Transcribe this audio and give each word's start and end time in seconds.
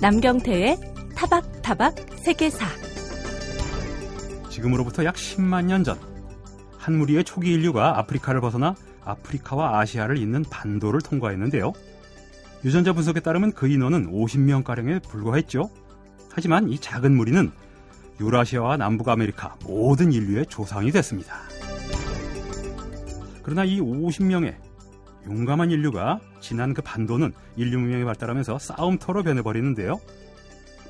남경태의 0.00 0.78
타박타박 1.14 1.94
세계사 2.16 2.66
지금으로부터 4.50 5.04
약 5.04 5.14
10만 5.14 5.64
년 5.66 5.84
전 5.84 5.98
한 6.80 6.96
무리의 6.96 7.24
초기 7.24 7.52
인류가 7.52 7.98
아프리카를 7.98 8.40
벗어나 8.40 8.74
아프리카와 9.04 9.78
아시아를 9.80 10.16
잇는 10.16 10.44
반도를 10.48 11.02
통과했는데요. 11.02 11.74
유전자 12.64 12.94
분석에 12.94 13.20
따르면 13.20 13.52
그 13.52 13.68
인원은 13.68 14.10
50명가량에 14.10 15.02
불과했죠. 15.06 15.68
하지만 16.32 16.70
이 16.70 16.78
작은 16.78 17.14
무리는 17.14 17.50
유라시아와 18.18 18.78
남북 18.78 19.10
아메리카 19.10 19.56
모든 19.66 20.10
인류의 20.10 20.46
조상이 20.46 20.90
됐습니다. 20.90 21.36
그러나 23.42 23.64
이 23.64 23.78
50명의 23.78 24.54
용감한 25.26 25.70
인류가 25.70 26.20
지난 26.40 26.74
그 26.74 26.82
반도는 26.82 27.32
인류 27.56 27.78
문명이 27.78 28.04
발달하면서 28.04 28.58
싸움터로 28.58 29.22
변해버리는데요. 29.22 30.00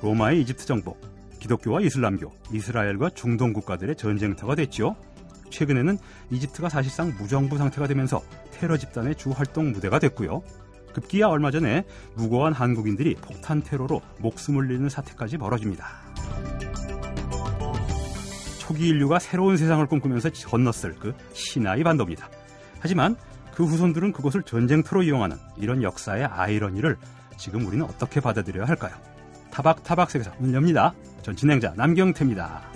로마의 0.03 0.41
이집트 0.43 0.66
정복, 0.66 1.01
기독교와 1.41 1.80
이슬람교, 1.80 2.33
이스라엘과 2.53 3.11
중동 3.11 3.53
국가들의 3.53 3.97
전쟁터가 3.97 4.55
됐죠. 4.55 4.97
최근에는 5.51 5.98
이집트가 6.30 6.69
사실상 6.69 7.12
무정부 7.19 7.59
상태가 7.59 7.87
되면서 7.87 8.23
테러 8.53 8.77
집단의 8.77 9.16
주 9.16 9.30
활동 9.30 9.73
무대가 9.73 9.98
됐고요. 9.98 10.42
급기야 10.92 11.27
얼마 11.27 11.51
전에 11.51 11.84
무고한 12.15 12.53
한국인들이 12.53 13.15
폭탄 13.17 13.62
테러로 13.62 14.01
목숨 14.19 14.59
을 14.59 14.70
잃는 14.70 14.89
사태까지 14.89 15.39
벌어집니다. 15.39 15.87
초기 18.59 18.89
인류가 18.89 19.19
새로운 19.19 19.56
세상을 19.56 19.84
꿈꾸면서 19.87 20.31
건넜을 20.31 20.97
그 20.98 21.12
시나이 21.33 21.83
반도입니다. 21.83 22.28
하지만 22.78 23.17
그 23.60 23.66
후손들은 23.66 24.12
그것을 24.12 24.42
전쟁터로 24.42 25.02
이용하는 25.02 25.37
이런 25.59 25.82
역사의 25.82 26.24
아이러니를 26.24 26.96
지금 27.36 27.67
우리는 27.67 27.84
어떻게 27.84 28.19
받아들여야 28.19 28.64
할까요? 28.64 28.94
타박타박 29.50 30.11
세계사 30.11 30.33
문 30.39 30.55
엽니다. 30.55 30.94
전 31.20 31.36
진행자 31.36 31.75
남경태입니다. 31.77 32.70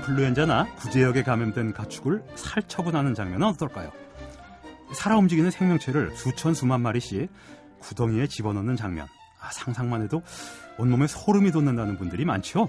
인플루엔자나 0.00 0.74
구제역에 0.76 1.22
감염된 1.22 1.72
가축을 1.72 2.22
살처분하는 2.34 3.14
장면은 3.14 3.48
어떨까요? 3.48 3.92
살아 4.92 5.16
움직이는 5.18 5.50
생명체를 5.50 6.16
수천 6.16 6.54
수만 6.54 6.80
마리씩 6.80 7.30
구덩이에 7.78 8.26
집어넣는 8.26 8.76
장면. 8.76 9.06
아, 9.40 9.50
상상만 9.52 10.02
해도 10.02 10.22
온몸에 10.78 11.06
소름이 11.06 11.52
돋는다는 11.52 11.96
분들이 11.96 12.24
많죠. 12.24 12.68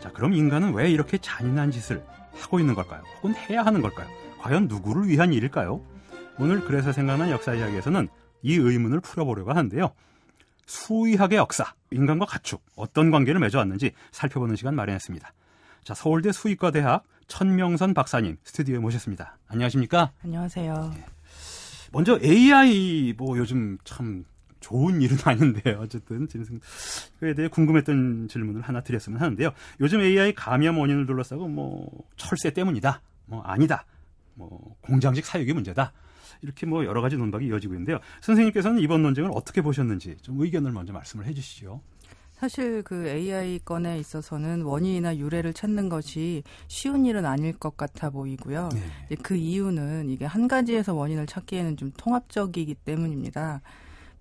자, 0.00 0.10
그럼 0.12 0.32
인간은 0.34 0.74
왜 0.74 0.90
이렇게 0.90 1.18
잔인한 1.18 1.70
짓을 1.70 2.04
하고 2.34 2.60
있는 2.60 2.74
걸까요? 2.74 3.02
혹은 3.16 3.34
해야 3.34 3.62
하는 3.62 3.80
걸까요? 3.80 4.08
과연 4.38 4.68
누구를 4.68 5.08
위한 5.08 5.32
일일까요? 5.32 5.80
오늘 6.38 6.60
그래서 6.60 6.92
생각난 6.92 7.30
역사 7.30 7.54
이야기에서는 7.54 8.08
이 8.42 8.54
의문을 8.54 9.00
풀어보려고 9.00 9.50
하는데요. 9.50 9.92
수의학의 10.66 11.38
역사, 11.38 11.72
인간과 11.90 12.26
가축, 12.26 12.62
어떤 12.76 13.10
관계를 13.10 13.40
맺어왔는지 13.40 13.92
살펴보는 14.10 14.56
시간 14.56 14.74
마련했습니다. 14.74 15.32
자, 15.86 15.94
서울대 15.94 16.32
수의과대학 16.32 17.04
천명선 17.28 17.94
박사님 17.94 18.38
스튜디오에 18.42 18.80
모셨습니다. 18.80 19.38
안녕하십니까? 19.46 20.10
안녕하세요. 20.24 20.92
먼저 21.92 22.18
AI 22.24 23.14
뭐 23.16 23.38
요즘 23.38 23.78
참 23.84 24.24
좋은 24.58 25.00
일은 25.00 25.16
아닌데요. 25.24 25.78
어쨌든 25.78 26.26
그에 27.20 27.34
대해 27.34 27.46
궁금했던 27.46 28.26
질문을 28.26 28.62
하나 28.62 28.80
드렸으면 28.80 29.20
하는데요. 29.20 29.52
요즘 29.78 30.00
AI 30.00 30.34
감염 30.34 30.76
원인을 30.76 31.06
둘러싸고 31.06 31.46
뭐 31.46 31.88
철새 32.16 32.50
때문이다. 32.50 33.00
뭐 33.26 33.42
아니다. 33.42 33.86
뭐 34.34 34.74
공장직 34.80 35.24
사육이 35.24 35.52
문제다. 35.52 35.92
이렇게 36.42 36.66
뭐 36.66 36.84
여러 36.84 37.00
가지 37.00 37.16
논박이 37.16 37.46
이어지고 37.46 37.74
있는데요. 37.74 38.00
선생님께서는 38.22 38.80
이번 38.80 39.02
논쟁을 39.02 39.30
어떻게 39.32 39.62
보셨는지 39.62 40.16
좀 40.22 40.40
의견을 40.40 40.72
먼저 40.72 40.92
말씀을 40.92 41.26
해 41.26 41.32
주시죠. 41.32 41.80
사실 42.38 42.82
그 42.82 43.08
AI 43.08 43.60
건에 43.64 43.98
있어서는 43.98 44.62
원인이나 44.62 45.16
유래를 45.16 45.54
찾는 45.54 45.88
것이 45.88 46.42
쉬운 46.68 47.06
일은 47.06 47.24
아닐 47.24 47.54
것 47.54 47.78
같아 47.78 48.10
보이고요. 48.10 48.68
네. 49.08 49.16
그 49.22 49.36
이유는 49.36 50.10
이게 50.10 50.26
한 50.26 50.46
가지에서 50.46 50.94
원인을 50.94 51.26
찾기에는 51.26 51.78
좀 51.78 51.92
통합적이기 51.96 52.74
때문입니다. 52.74 53.62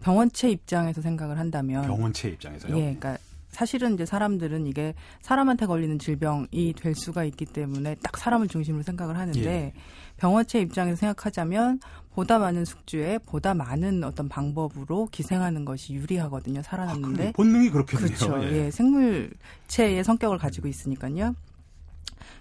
병원체 0.02 0.50
입장에서 0.50 1.02
생각을 1.02 1.38
한다면 1.38 1.88
병원체 1.88 2.30
입장에서요? 2.30 2.78
예, 2.78 2.82
그러니까 2.82 3.18
사실은 3.56 3.94
이제 3.94 4.06
사람들은 4.06 4.68
이게 4.68 4.94
사람한테 5.22 5.66
걸리는 5.66 5.98
질병이 5.98 6.74
될 6.78 6.94
수가 6.94 7.24
있기 7.24 7.46
때문에 7.46 7.96
딱 8.04 8.18
사람을 8.18 8.50
중심으로 8.50 8.84
생각을 8.84 9.18
하는데 9.18 9.46
예. 9.46 9.74
병원체 10.18 10.60
입장에서 10.60 10.98
생각하자면 10.98 11.80
보다 12.14 12.38
많은 12.38 12.66
숙주에 12.66 13.18
보다 13.20 13.54
많은 13.54 14.04
어떤 14.04 14.28
방법으로 14.28 15.08
기생하는 15.10 15.64
것이 15.64 15.94
유리하거든요. 15.94 16.64
살아남는데 16.64 17.30
아, 17.30 17.32
본능이 17.32 17.70
그렇겠네요. 17.70 18.18
그렇죠. 18.18 18.44
예. 18.44 18.66
예, 18.66 18.72
생물체의 18.72 20.04
성격을 20.04 20.38
가지고 20.38 20.68
있으니까요. 20.68 21.34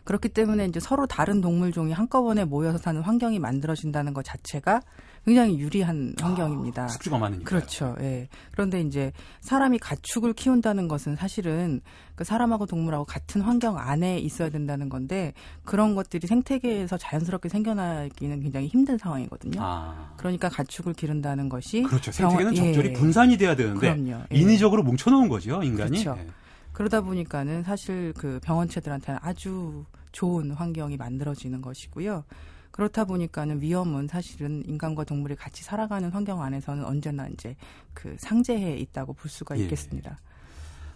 그렇기 0.05 0.29
때문에 0.31 0.67
이제 0.67 0.81
서로 0.81 1.07
다른 1.07 1.41
동물 1.41 1.73
종이 1.73 1.93
한꺼번에 1.93 2.45
모여서 2.45 2.79
사는 2.79 3.01
환경이 3.01 3.39
만들어진다는 3.39 4.15
것 4.15 4.25
자체가 4.25 4.81
굉장히 5.25 5.59
유리한 5.59 6.15
환경입니다. 6.21 6.85
아, 6.85 6.89
숙주가 6.89 7.19
많으니까. 7.19 7.49
그렇죠. 7.49 7.97
예. 8.01 8.29
그런데 8.53 8.83
이제 8.83 9.13
사람이 9.41 9.79
가축을 9.79 10.35
키운다는 10.35 10.87
것은 10.87 11.17
사실은 11.17 11.81
그 12.15 12.25
사람하고 12.25 12.67
동물하고 12.67 13.05
같은 13.07 13.41
환경 13.41 13.79
안에 13.79 14.19
있어야 14.19 14.51
된다는 14.51 14.89
건데 14.91 15.33
그런 15.65 15.95
것들이 15.95 16.27
생태계에서 16.27 16.99
자연스럽게 16.99 17.49
생겨나기는 17.49 18.41
굉장히 18.41 18.67
힘든 18.67 18.99
상황이거든요. 18.99 19.61
아. 19.63 20.13
그러니까 20.19 20.51
가축을 20.51 20.93
기른다는 20.93 21.49
것이 21.49 21.83
그렇죠. 21.83 22.13
생태계는 22.13 22.53
병 22.53 22.65
적절히 22.67 22.91
예. 22.91 22.93
분산이 22.93 23.39
돼야 23.39 23.57
되는데 23.57 23.81
그럼요. 23.81 24.25
예. 24.31 24.37
인위적으로 24.37 24.83
뭉쳐놓은 24.83 25.29
거죠, 25.29 25.63
인간이. 25.63 26.03
그렇죠. 26.03 26.17
예. 26.21 26.27
그러다 26.75 27.01
보니까는 27.01 27.63
사실 27.63 28.13
그 28.19 28.39
병원체들한테는 28.43 29.21
아주 29.23 29.87
좋은 30.13 30.51
환경이 30.51 30.97
만들어지는 30.97 31.63
것이고요. 31.63 32.25
그렇다 32.73 33.05
보니까는 33.05 33.63
위험은 33.63 34.09
사실은 34.09 34.65
인간과 34.67 35.05
동물이 35.05 35.37
같이 35.37 35.63
살아가는 35.63 36.11
환경 36.11 36.43
안에서는 36.43 36.85
언제나 36.85 37.29
이제 37.29 37.55
그 37.95 38.17
상재해 38.19 38.77
있다고 38.79 39.13
볼 39.13 39.31
수가 39.31 39.57
예. 39.57 39.63
있겠습니다. 39.63 40.19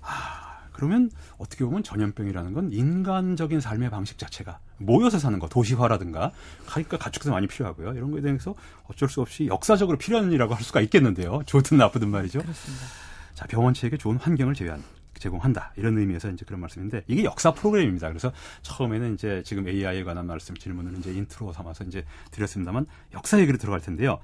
아, 0.02 0.58
그러면 0.72 1.10
어떻게 1.38 1.64
보면 1.64 1.84
전염병이라는 1.84 2.52
건 2.52 2.72
인간적인 2.72 3.60
삶의 3.60 3.90
방식 3.90 4.18
자체가 4.18 4.58
모여서 4.78 5.20
사는 5.20 5.38
거, 5.38 5.48
도시화라든가, 5.48 6.32
그러니까 6.66 6.98
가축도 6.98 7.30
많이 7.30 7.46
필요하고요. 7.46 7.92
이런 7.92 8.10
거에 8.10 8.20
대해서 8.20 8.56
어쩔 8.88 9.08
수 9.08 9.20
없이 9.20 9.46
역사적으로 9.46 9.96
필요한 9.96 10.26
일이라고 10.26 10.54
할 10.54 10.62
수가 10.64 10.80
있겠는데요. 10.80 11.42
좋든 11.46 11.78
나쁘든 11.78 12.08
말이죠. 12.08 12.40
그렇습니다. 12.40 12.86
자, 13.34 13.46
병원체에게 13.46 13.96
좋은 13.96 14.16
환경을 14.16 14.54
제외한 14.54 14.82
제공한다 15.18 15.72
이런 15.76 15.98
의미에서 15.98 16.30
이제 16.30 16.44
그런 16.44 16.60
말씀인데 16.60 17.04
이게 17.06 17.24
역사 17.24 17.52
프로그램입니다. 17.52 18.08
그래서 18.08 18.32
처음에는 18.62 19.14
이제 19.14 19.42
지금 19.44 19.68
AI에 19.68 20.04
관한 20.04 20.26
말씀 20.26 20.56
질문을 20.56 20.98
이제 20.98 21.12
인트로 21.12 21.52
삼아서 21.52 21.84
이제 21.84 22.04
드렸습니다만 22.30 22.86
역사 23.14 23.38
얘기로 23.40 23.58
들어갈 23.58 23.80
텐데요. 23.80 24.20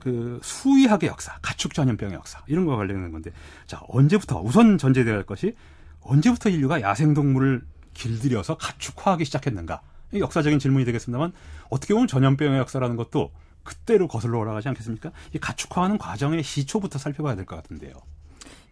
그 0.00 0.38
수의학의 0.42 1.08
역사, 1.08 1.38
가축 1.40 1.72
전염병의 1.72 2.14
역사 2.14 2.42
이런 2.46 2.66
거와 2.66 2.76
관련된 2.76 3.10
건데 3.10 3.32
자 3.66 3.80
언제부터 3.88 4.40
우선 4.40 4.76
전제되어야 4.76 5.16
할 5.16 5.24
것이 5.24 5.56
언제부터 6.02 6.50
인류가 6.50 6.80
야생 6.82 7.14
동물을 7.14 7.64
길들여서 7.94 8.58
가축화하기 8.58 9.24
시작했는가? 9.24 9.80
이 10.12 10.20
역사적인 10.20 10.58
질문이 10.58 10.84
되겠습니다만 10.84 11.32
어떻게 11.70 11.94
보면 11.94 12.06
전염병의 12.06 12.58
역사라는 12.58 12.96
것도 12.96 13.32
그때로 13.62 14.06
거슬러 14.08 14.38
올라가지 14.38 14.68
않겠습니까? 14.68 15.10
이 15.32 15.38
가축화하는 15.38 15.96
과정의 15.98 16.42
시초부터 16.42 16.98
살펴봐야 16.98 17.34
될 17.34 17.46
것 17.46 17.56
같은데요. 17.56 17.94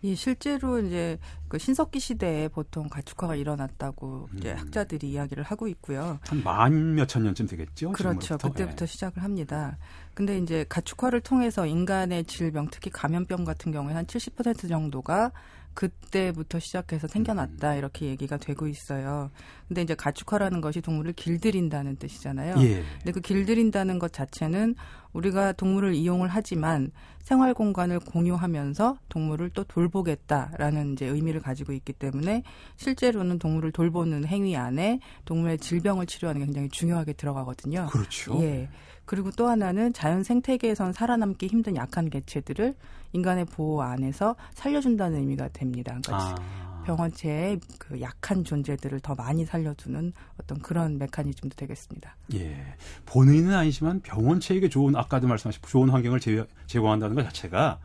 예, 0.05 0.15
실제로 0.17 0.81
이제 0.81 1.17
그 1.49 1.59
신석기 1.59 2.01
시대에 2.01 2.49
보통 2.49 2.89
가축화가 2.89 3.37
일어났다고 3.37 4.29
음. 4.33 4.39
이제 4.39 4.53
학자들이 4.53 5.11
이야기를 5.11 5.45
하고 5.45 5.69
있고요. 5.69 6.19
한 6.27 6.43
만 6.43 6.95
몇천 6.97 7.23
년쯤 7.23 7.47
되겠죠. 7.47 7.93
그렇죠. 7.93 8.21
지금부터. 8.21 8.49
그때부터 8.51 8.83
예. 8.83 8.87
시작을 8.87 9.23
합니다. 9.23 9.79
근데 10.15 10.39
이제 10.39 10.65
가축화를 10.69 11.21
통해서 11.21 11.67
인간의 11.67 12.25
질병, 12.25 12.69
특히 12.71 12.91
감염병 12.91 13.45
같은 13.45 13.71
경우에 13.71 13.95
한 13.95 14.05
70% 14.07 14.69
정도가 14.69 15.31
그때부터 15.75 16.59
시작해서 16.59 17.07
생겨났다 17.09 17.73
음. 17.73 17.79
이렇게 17.79 18.07
얘기가 18.07 18.37
되고 18.37 18.67
있어요. 18.67 19.31
근데 19.69 19.83
이제 19.83 19.95
가축화라는 19.95 20.61
것이 20.61 20.81
동물을 20.81 21.13
길들인다는 21.15 21.97
뜻이잖아요. 21.97 22.57
예. 22.59 22.83
근데 22.99 23.13
그 23.13 23.21
길들인다는 23.21 23.99
것 23.99 24.13
자체는 24.13 24.75
우리가 25.13 25.53
동물을 25.53 25.95
이용을 25.95 26.29
하지만 26.29 26.91
생활 27.21 27.55
공간을 27.55 28.01
공유하면서 28.01 28.97
동물을 29.09 29.51
또 29.51 29.65
돌보겠다라는 29.65 30.95
이제 30.95 31.07
의미를 31.07 31.41
가지고 31.41 31.73
있기 31.73 31.93
때문에 31.93 32.43
실제로는 32.77 33.39
동물을 33.39 33.73
돌보는 33.73 34.27
행위 34.27 34.57
안에 34.57 35.01
동물의 35.25 35.59
질병을 35.59 36.07
치료하는 36.07 36.41
게 36.41 36.47
굉장히 36.47 36.69
중요하게 36.69 37.13
들어가거든요. 37.15 37.87
그렇죠. 37.91 38.43
예. 38.43 38.69
그리고 39.05 39.31
또 39.31 39.49
하나는 39.49 39.93
자연 39.93 40.23
생태계에선 40.23 40.93
살아남기 40.93 41.47
힘든 41.47 41.77
약한 41.77 42.09
개체들을 42.09 42.75
인간의 43.13 43.47
보호 43.47 43.83
안에서 43.83 44.37
살려준다는 44.55 45.19
의미가 45.19 45.49
됩니다. 45.49 45.99
그러니까 46.03 46.35
아. 46.39 46.83
병원체의 46.85 47.61
그 47.79 48.01
약한 48.01 48.45
존재들을 48.45 49.01
더 49.01 49.15
많이 49.15 49.45
살려주는 49.45 50.13
어떤 50.41 50.59
그런 50.61 50.99
메커니즘도 50.99 51.55
되겠습니다. 51.57 52.17
예. 52.35 52.75
본의는 53.07 53.55
아니지만 53.55 54.01
병원체에게 54.01 54.69
좋은 54.69 54.97
아까도 54.97 55.29
말씀하신 55.29 55.63
좋은 55.67 55.91
환경을 55.91 56.21
제, 56.21 56.45
제공한다는 56.67 57.15
것 57.15 57.23
자체가 57.25 57.79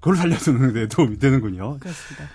그걸 0.00 0.16
살려주는 0.16 0.72
데 0.74 0.88
도움이 0.88 1.18
되는군요. 1.18 1.78
그렇습니다. 1.78 2.28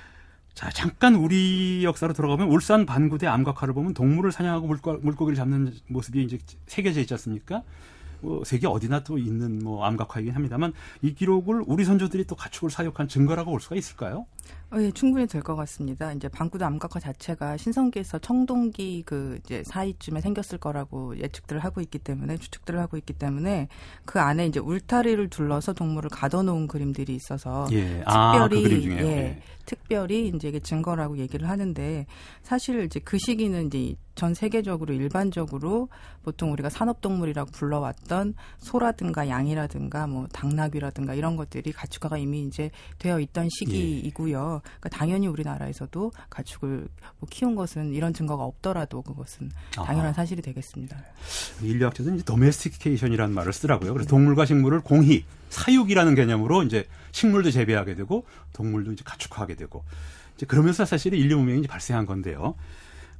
자, 0.55 0.69
잠깐 0.71 1.15
우리 1.15 1.83
역사로 1.83 2.13
돌아가면 2.13 2.49
울산 2.49 2.85
반구대 2.85 3.27
암각화를 3.27 3.73
보면 3.73 3.93
동물을 3.93 4.31
사냥하고 4.31 4.67
물고, 4.67 4.97
물고기를 4.97 5.35
잡는 5.35 5.73
모습이 5.87 6.23
이제 6.23 6.39
새겨져 6.65 6.99
있지 7.01 7.13
않습니까? 7.13 7.63
뭐 8.21 8.43
세계 8.43 8.67
어디나 8.67 9.03
또 9.03 9.17
있는 9.17 9.59
뭐 9.59 9.85
암각화이긴 9.85 10.33
합니다만 10.33 10.73
이 11.01 11.13
기록을 11.13 11.63
우리 11.65 11.85
선조들이 11.85 12.25
또 12.25 12.35
가축을 12.35 12.69
사육한 12.69 13.07
증거라고 13.07 13.51
볼 13.51 13.61
수가 13.61 13.75
있을까요? 13.75 14.25
어, 14.71 14.77
예, 14.79 14.91
충분히 14.91 15.25
될 15.25 15.41
것 15.41 15.55
같습니다. 15.55 16.13
이제 16.13 16.27
방구도 16.27 16.63
암각화 16.65 16.99
자체가 16.99 17.57
신성기에서 17.57 18.19
청동기 18.19 19.03
그 19.05 19.39
이제 19.43 19.63
사이쯤에 19.65 20.21
생겼을 20.21 20.59
거라고 20.59 21.17
예측들을 21.17 21.63
하고 21.63 21.81
있기 21.81 21.97
때문에 21.99 22.37
추측들을 22.37 22.79
하고 22.79 22.95
있기 22.97 23.13
때문에 23.13 23.67
그 24.05 24.19
안에 24.19 24.45
이제 24.45 24.59
울타리를 24.59 25.29
둘러서 25.29 25.73
동물을 25.73 26.09
가둬놓은 26.11 26.67
그림들이 26.67 27.15
있어서 27.15 27.67
예. 27.71 28.03
아, 28.05 28.33
그 28.33 28.49
특별히 28.55 28.63
그림. 28.63 28.91
예, 28.99 29.03
예. 29.03 29.41
특별히 29.65 30.31
이제 30.35 30.49
이게 30.49 30.59
증거라고 30.59 31.17
얘기를 31.19 31.47
하는데 31.47 32.05
사실 32.41 32.83
이제 32.83 32.99
그 32.99 33.17
시기는 33.19 33.67
이제 33.67 33.95
전 34.15 34.33
세계적으로 34.33 34.93
일반적으로 34.93 35.89
보통 36.23 36.51
우리가 36.51 36.69
산업동물이라고 36.69 37.51
불러왔던 37.51 38.33
소라든가 38.57 39.29
양이라든가 39.29 40.07
뭐 40.07 40.27
당나귀라든가 40.33 41.13
이런 41.13 41.35
것들이 41.37 41.71
가축화가 41.71 42.17
이미 42.17 42.41
이제 42.43 42.71
되어 42.97 43.19
있던 43.19 43.47
시기이고요. 43.49 44.38
그러니까 44.63 44.89
당연히 44.89 45.27
우리나라에서도 45.27 46.11
가축을 46.29 46.87
뭐 47.19 47.29
키운 47.29 47.55
것은 47.55 47.93
이런 47.93 48.13
증거가 48.13 48.43
없더라도 48.43 49.01
그것은 49.01 49.51
당연한 49.71 50.07
아하. 50.07 50.13
사실이 50.13 50.41
되겠습니다. 50.41 50.97
인류학자들은 51.61 52.15
이제 52.15 52.25
도메스티케이션이라는 52.25 53.33
말을 53.33 53.53
쓰라고요. 53.53 53.93
그래서 53.93 54.09
동물과 54.09 54.45
식물을 54.45 54.81
공히 54.81 55.25
사육이라는 55.49 56.15
개념으로 56.15 56.63
이제 56.63 56.87
식물도 57.11 57.51
재배하게 57.51 57.95
되고 57.95 58.25
동물도 58.53 58.93
이제 58.93 59.03
가축화하게 59.05 59.55
되고 59.55 59.83
이제 60.35 60.45
그러면서 60.45 60.85
사실 60.85 61.13
인류 61.13 61.37
문명이 61.37 61.67
발생한 61.67 62.05
건데요. 62.05 62.55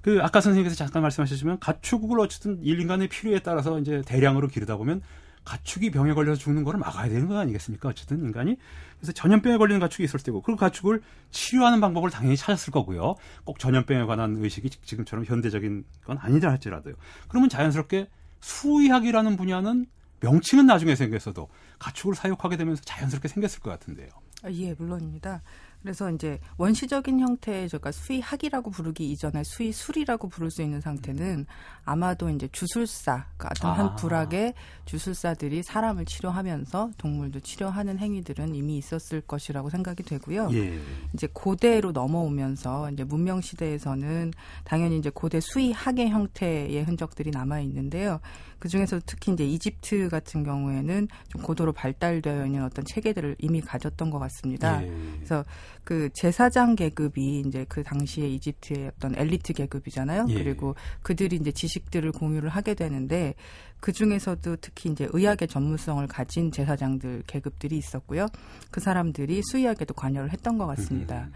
그 0.01 0.19
아까 0.21 0.39
선생님께서 0.39 0.75
잠깐 0.75 1.01
말씀하셨지만 1.01 1.59
가축을 1.59 2.19
어쨌든 2.19 2.59
인간의 2.63 3.09
필요에 3.09 3.39
따라서 3.39 3.79
이제 3.79 4.01
대량으로 4.05 4.47
기르다 4.47 4.77
보면 4.77 5.01
가축이 5.49 5.89
병에 5.89 6.13
걸려서 6.13 6.39
죽는 6.39 6.63
거를 6.63 6.79
막아야 6.79 7.09
되는 7.09 7.27
거 7.27 7.39
아니겠습니까? 7.39 7.89
어쨌든 7.89 8.19
인간이 8.19 8.55
그래서 8.99 9.11
전염병에 9.13 9.57
걸리는 9.57 9.79
가축이 9.79 10.03
있을 10.03 10.19
때고 10.19 10.43
그 10.43 10.55
가축을 10.55 11.01
치료하는 11.31 11.81
방법을 11.81 12.11
당연히 12.11 12.37
찾았을 12.37 12.71
거고요. 12.71 13.15
꼭 13.45 13.57
전염병에 13.57 14.05
관한 14.05 14.37
의식이 14.37 14.69
지금처럼 14.69 15.25
현대적인 15.25 15.85
건 16.05 16.17
아니라 16.19 16.51
할지라도요. 16.51 16.93
그러면 17.29 17.49
자연스럽게 17.49 18.07
수의학이라는 18.41 19.37
분야는 19.37 19.87
명칭은 20.19 20.67
나중에 20.67 20.95
생겼어도 20.95 21.49
가축을 21.79 22.13
사육하게 22.13 22.55
되면서 22.57 22.83
자연스럽게 22.83 23.27
생겼을 23.27 23.61
것 23.61 23.71
같은데요. 23.71 24.09
아, 24.43 24.51
예, 24.51 24.75
물론입니다. 24.77 25.41
그래서 25.81 26.11
이제 26.11 26.39
원시적인 26.57 27.19
형태의 27.19 27.69
저가 27.69 27.91
수의학이라고 27.91 28.69
부르기 28.69 29.09
이전에 29.11 29.43
수의술이라고 29.45 30.27
부를 30.27 30.51
수 30.51 30.61
있는 30.61 30.81
상태는 30.81 31.45
아마도 31.85 32.29
이제 32.29 32.49
주술사 32.51 33.25
같은 33.37 33.69
아. 33.69 33.73
한 33.73 33.95
부락의 33.95 34.53
주술사들이 34.85 35.63
사람을 35.63 36.05
치료하면서 36.05 36.91
동물도 36.97 37.39
치료하는 37.39 37.97
행위들은 37.97 38.55
이미 38.55 38.77
있었을 38.77 39.21
것이라고 39.21 39.69
생각이 39.69 40.03
되고요. 40.03 40.49
예. 40.51 40.79
이제 41.13 41.27
고대로 41.31 41.91
넘어오면서 41.91 42.91
이제 42.91 43.03
문명 43.05 43.39
시대에서는 43.39 44.33
당연히 44.65 44.97
이제 44.97 45.09
고대 45.09 45.39
수의학의 45.39 46.09
형태의 46.09 46.83
흔적들이 46.83 47.31
남아 47.31 47.61
있는데요. 47.61 48.19
그 48.59 48.67
중에서 48.67 48.99
특히 49.05 49.31
이제 49.31 49.45
이집트 49.45 50.09
같은 50.09 50.43
경우에는 50.43 51.07
좀 51.29 51.41
고도로 51.41 51.71
발달되어 51.73 52.45
있는 52.45 52.63
어떤 52.63 52.85
체계들을 52.85 53.37
이미 53.39 53.61
가졌던 53.61 54.09
것 54.09 54.19
같습니다. 54.19 54.83
예. 54.83 54.91
그래서 55.15 55.45
그 55.83 56.09
제사장 56.13 56.75
계급이 56.75 57.43
이제 57.45 57.65
그 57.69 57.83
당시에 57.83 58.27
이집트의 58.27 58.91
어떤 58.95 59.15
엘리트 59.15 59.53
계급이잖아요. 59.53 60.27
예. 60.29 60.33
그리고 60.33 60.75
그들이 61.01 61.37
이제 61.37 61.51
지식들을 61.51 62.11
공유를 62.11 62.49
하게 62.49 62.73
되는데 62.73 63.33
그 63.79 63.93
중에서도 63.93 64.57
특히 64.57 64.89
이제 64.91 65.07
의학의 65.11 65.47
전문성을 65.47 66.05
가진 66.07 66.51
제사장들 66.51 67.23
계급들이 67.27 67.77
있었고요. 67.77 68.27
그 68.71 68.81
사람들이 68.81 69.41
수의학에도 69.43 69.93
관여를 69.93 70.31
했던 70.33 70.57
것 70.57 70.67
같습니다. 70.67 71.23
음. 71.23 71.33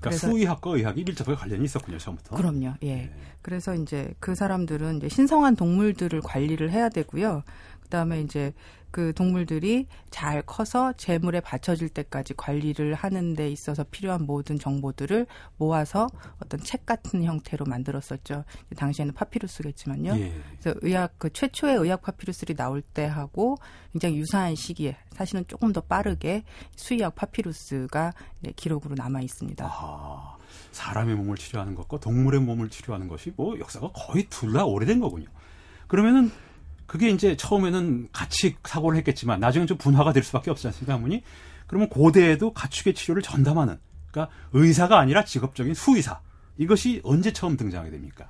그러니까 0.00 0.18
수의학과 0.18 0.70
의학이 0.70 1.04
밀접하게 1.04 1.36
관련이 1.36 1.64
있었군요, 1.64 1.98
처음부터. 1.98 2.36
그럼요. 2.36 2.74
예. 2.82 2.94
네. 2.94 3.10
그래서 3.42 3.74
이제 3.74 4.12
그 4.20 4.34
사람들은 4.34 4.98
이제 4.98 5.08
신성한 5.08 5.56
동물들을 5.56 6.20
관리를 6.20 6.70
해야 6.70 6.88
되고요. 6.88 7.42
그다음에 7.88 8.20
이제 8.20 8.52
그 8.90 9.12
동물들이 9.12 9.86
잘 10.10 10.40
커서 10.42 10.92
재물에 10.94 11.40
받쳐질 11.40 11.90
때까지 11.90 12.34
관리를 12.34 12.94
하는 12.94 13.34
데 13.34 13.50
있어서 13.50 13.84
필요한 13.84 14.24
모든 14.24 14.58
정보들을 14.58 15.26
모아서 15.58 16.06
어떤 16.42 16.60
책 16.60 16.86
같은 16.86 17.22
형태로 17.22 17.66
만들었었죠. 17.66 18.44
당시에는 18.76 19.12
파피루스겠지만요. 19.14 20.16
예. 20.16 20.32
그래서 20.58 20.78
의학 20.82 21.18
그 21.18 21.30
최초의 21.30 21.76
의학 21.76 22.00
파피루스들이 22.00 22.54
나올 22.54 22.80
때 22.80 23.04
하고 23.04 23.56
굉장히 23.92 24.16
유사한 24.16 24.54
시기에 24.54 24.96
사실은 25.12 25.44
조금 25.48 25.72
더 25.72 25.80
빠르게 25.82 26.44
수의학 26.76 27.14
파피루스가 27.14 28.12
기록으로 28.56 28.94
남아 28.94 29.20
있습니다. 29.20 29.66
아, 29.70 30.36
사람의 30.72 31.14
몸을 31.16 31.36
치료하는 31.36 31.74
것과 31.74 32.00
동물의 32.00 32.40
몸을 32.40 32.70
치료하는 32.70 33.08
것이 33.08 33.34
뭐 33.36 33.58
역사가 33.58 33.90
거의 33.92 34.26
둘 34.30 34.54
다 34.54 34.64
오래된 34.64 34.98
거군요. 35.00 35.26
그러면은 35.88 36.30
그게 36.88 37.10
이제 37.10 37.36
처음에는 37.36 38.08
같이 38.12 38.56
사고를 38.64 38.96
했겠지만 38.98 39.38
나중에 39.40 39.66
좀 39.66 39.76
분화가 39.76 40.14
될 40.14 40.22
수밖에 40.22 40.50
없지 40.50 40.66
않습니까, 40.68 40.96
어머니? 40.96 41.22
그러면 41.66 41.90
고대에도 41.90 42.54
가축의 42.54 42.94
치료를 42.94 43.22
전담하는 43.22 43.78
그러니까 44.10 44.34
의사가 44.54 44.98
아니라 44.98 45.22
직업적인 45.22 45.74
수의사 45.74 46.20
이것이 46.56 47.02
언제 47.04 47.30
처음 47.32 47.58
등장하게 47.58 47.90
됩니까? 47.90 48.28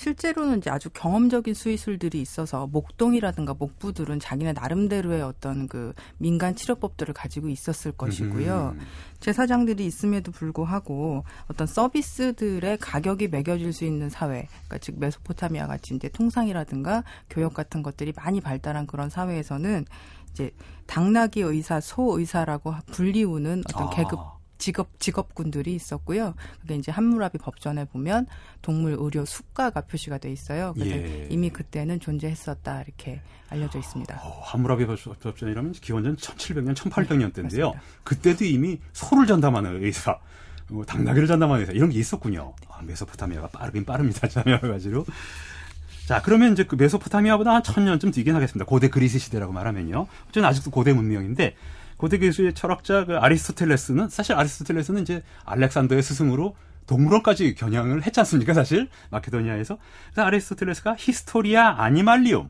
실제로는 0.00 0.58
이제 0.58 0.70
아주 0.70 0.88
경험적인 0.88 1.52
수의술들이 1.52 2.22
있어서 2.22 2.66
목동이라든가 2.68 3.52
목부들은 3.52 4.18
자기네 4.18 4.54
나름대로의 4.54 5.20
어떤 5.20 5.68
그 5.68 5.92
민간 6.16 6.54
치료법들을 6.54 7.12
가지고 7.12 7.50
있었을 7.50 7.92
것이고요. 7.92 8.76
음. 8.78 8.86
제사장들이 9.20 9.84
있음에도 9.84 10.32
불구하고 10.32 11.24
어떤 11.50 11.66
서비스들의 11.66 12.78
가격이 12.78 13.28
매겨질 13.28 13.74
수 13.74 13.84
있는 13.84 14.08
사회, 14.08 14.48
그러니까 14.48 14.78
즉 14.78 14.98
메소포타미아 14.98 15.66
같이 15.66 15.94
이제 15.94 16.08
통상이라든가 16.08 17.04
교역 17.28 17.52
같은 17.52 17.82
것들이 17.82 18.14
많이 18.16 18.40
발달한 18.40 18.86
그런 18.86 19.10
사회에서는 19.10 19.84
이제 20.30 20.50
당나귀 20.86 21.42
의사, 21.42 21.78
소 21.78 22.18
의사라고 22.18 22.74
불리우는 22.90 23.64
어떤 23.68 23.88
아. 23.88 23.90
계급 23.90 24.39
직업 24.60 25.00
직업군들이 25.00 25.74
있었고요. 25.74 26.34
그게 26.60 26.76
이제 26.76 26.92
함무라비 26.92 27.38
법전에 27.38 27.86
보면 27.86 28.26
동물 28.62 28.96
의료 29.00 29.24
수가가 29.24 29.80
표시가 29.80 30.18
돼 30.18 30.30
있어요. 30.30 30.72
그래서 30.74 30.92
예. 30.96 31.26
이미 31.30 31.50
그때는 31.50 31.98
존재했었다 31.98 32.82
이렇게 32.82 33.20
알려져 33.48 33.78
있습니다. 33.80 34.20
어, 34.22 34.40
하무라비 34.44 34.86
법- 34.86 34.98
법전이라면 35.20 35.72
기원전 35.72 36.14
1700년, 36.16 36.74
1800년 36.76 37.32
때인데요. 37.34 37.66
맞습니다. 37.72 37.80
그때도 38.04 38.44
이미 38.44 38.78
소를 38.92 39.26
전담하는 39.26 39.82
의사, 39.82 40.18
뭐 40.68 40.84
당나귀를 40.84 41.26
전담하는 41.26 41.62
의사 41.62 41.72
이런 41.72 41.90
게 41.90 41.98
있었군요. 41.98 42.54
아, 42.68 42.80
메소포타미아가 42.82 43.48
빠르긴 43.48 43.84
빠릅니다. 43.84 44.28
가지로. 44.60 45.04
자, 46.06 46.20
그러면 46.22 46.52
이제 46.52 46.64
그 46.64 46.74
메소포타미아보다 46.74 47.54
한 47.54 47.62
천년쯤 47.62 48.10
뒤긴 48.10 48.34
하겠습니다. 48.34 48.64
고대 48.66 48.88
그리스 48.88 49.18
시대라고 49.18 49.52
말하면요. 49.52 50.06
어쨌든 50.24 50.44
아직도 50.44 50.70
고대 50.70 50.92
문명인데 50.92 51.56
고대 52.00 52.16
그리스의 52.16 52.54
철학자 52.54 53.04
그 53.04 53.18
아리스토텔레스는 53.18 54.08
사실 54.08 54.34
아리스토텔레스는 54.34 55.02
이제 55.02 55.22
알렉산더의 55.44 56.02
스승으로 56.02 56.56
동물원까지 56.86 57.54
겨냥을 57.56 58.04
했지 58.06 58.18
않습니까, 58.20 58.54
사실? 58.54 58.88
마케도니아에서. 59.10 59.76
그래서 60.06 60.22
아리스토텔레스가 60.26 60.96
Historia 60.98 61.82
Animalium. 61.82 62.48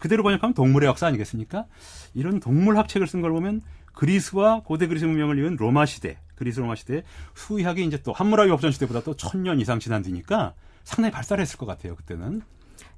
그대로 0.00 0.24
번역하면 0.24 0.54
동물의 0.54 0.88
역사 0.88 1.06
아니겠습니까? 1.06 1.66
이런 2.12 2.40
동물 2.40 2.76
학 2.76 2.88
책을 2.88 3.06
쓴 3.06 3.20
걸 3.22 3.30
보면 3.30 3.62
그리스와 3.94 4.62
고대 4.64 4.88
그리스 4.88 5.04
문명을 5.04 5.38
이은 5.38 5.56
로마 5.56 5.86
시대, 5.86 6.18
그리스 6.34 6.58
로마 6.58 6.74
시대 6.74 7.04
수의학이 7.36 7.84
이제 7.84 8.02
또 8.02 8.12
함무라비 8.12 8.50
법전 8.50 8.72
시대보다 8.72 9.02
또 9.04 9.14
천 9.14 9.44
년 9.44 9.60
이상 9.60 9.78
지난 9.78 10.02
뒤니까 10.02 10.54
상당히 10.82 11.12
발달했을 11.12 11.56
것 11.56 11.66
같아요, 11.66 11.94
그때는. 11.94 12.42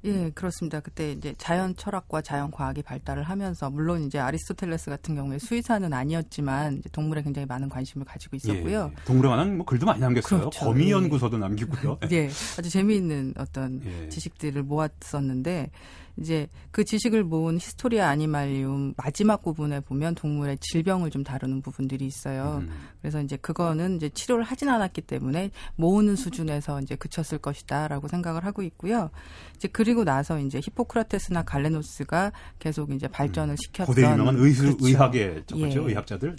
예, 0.05 0.31
그렇습니다. 0.35 0.81
그때 0.81 1.13
이제 1.13 1.35
자연 1.39 1.75
철학과 1.77 2.21
자연 2.21 2.51
과학이 2.51 2.83
발달을 2.83 3.23
하면서 3.23 3.71
물론 3.71 4.03
이제 4.03 4.19
아리스토텔레스 4.19 4.91
같은 4.91 5.15
경우에 5.15 5.39
수의사는 5.39 5.93
아니었지만 5.93 6.83
동물에 6.93 7.23
굉장히 7.23 7.47
많은 7.47 7.69
관심을 7.69 8.05
가지고 8.05 8.37
있었고요. 8.37 8.91
예, 8.93 9.05
동물에 9.05 9.29
관한 9.29 9.57
뭐 9.57 9.65
글도 9.65 9.87
많이 9.87 10.01
남겼어요. 10.01 10.41
그렇죠. 10.41 10.61
거미 10.61 10.87
예. 10.87 10.91
연구서도 10.91 11.39
남기고요. 11.39 11.99
예, 12.13 12.27
아주 12.59 12.69
재미있는 12.69 13.35
어떤 13.39 13.81
예. 13.85 14.09
지식들을 14.09 14.63
모았었는데 14.63 15.71
이제 16.17 16.49
그 16.71 16.85
지식을 16.85 17.25
모은 17.25 17.57
Historia 17.57 18.09
Animalium 18.09 18.95
마지막 18.97 19.43
부분에 19.43 19.81
보면 19.81 20.15
동물의 20.15 20.59
질병을 20.61 21.11
좀 21.11 21.25
다루는 21.25 21.61
부분들이 21.61 22.07
있어요. 22.07 22.63
음. 22.63 22.71
그래서 23.01 23.21
이제 23.21 23.37
그거는 23.37 23.97
이제 23.97 24.09
치료를 24.09 24.45
하진 24.45 24.69
않았기 24.69 25.03
때문에 25.03 25.51
모으는 25.77 26.17
수준에서 26.17 26.81
이제 26.81 26.95
그쳤을 26.95 27.39
것이다라고 27.39 28.09
생각을 28.09 28.45
하고 28.45 28.63
있고요. 28.63 29.11
이제 29.57 29.69
그리고 29.69 30.05
나서 30.05 30.39
이제 30.39 30.61
히포크라테스나 30.63 31.43
갈레노스가 31.43 32.33
계속 32.59 32.93
이제 32.93 33.09
발전을 33.09 33.57
시켰던 33.57 33.87
고대 33.87 34.03
유명한 34.03 34.37
의수, 34.37 34.63
그렇죠. 34.63 34.87
의학의. 34.87 35.45
예. 35.57 35.75
의학자들. 35.75 36.37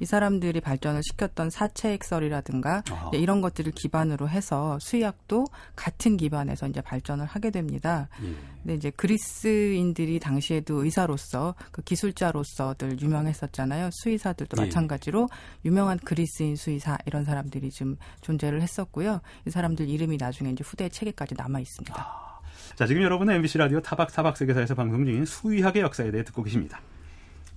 이 0.00 0.04
사람들이 0.04 0.60
발전을 0.60 1.02
시켰던 1.02 1.50
사체액설이라든가 1.50 2.82
아하. 2.90 3.08
이제 3.08 3.18
이런 3.18 3.40
것들을 3.40 3.72
기반으로 3.72 4.28
해서 4.28 4.78
수의학도 4.80 5.46
같은 5.76 6.16
기반에서 6.16 6.68
이제 6.68 6.80
발전을 6.80 7.26
하게 7.26 7.50
됩니다. 7.50 8.08
예. 8.22 8.34
근데 8.62 8.74
이제 8.74 8.90
그리스인들이 8.90 10.20
당시에도 10.20 10.84
의사로서 10.84 11.54
그 11.72 11.82
기술자로서들 11.82 13.00
유명했었잖아요. 13.00 13.90
수의사들도 13.92 14.56
예. 14.60 14.66
마찬가지로 14.66 15.28
유명한 15.64 15.98
그리스인 15.98 16.56
수의사 16.56 16.98
이런 17.06 17.24
사람들이 17.24 17.70
좀 17.70 17.96
존재를 18.20 18.62
했었고요. 18.62 19.20
이 19.46 19.50
사람들 19.50 19.88
이름이 19.88 20.16
나중에 20.16 20.50
이제 20.50 20.62
후대 20.64 20.88
책에까지 20.88 21.34
남아 21.36 21.60
있습니다. 21.60 22.28
자, 22.76 22.86
지금 22.86 23.02
여러분은 23.02 23.34
MBC 23.36 23.58
라디오 23.58 23.80
타박 23.80 24.12
타박 24.12 24.36
세계사에서 24.36 24.74
방송 24.74 25.04
중인 25.04 25.24
수의학의 25.24 25.82
역사에 25.82 26.10
대해 26.10 26.22
듣고 26.22 26.42
계십니다. 26.42 26.80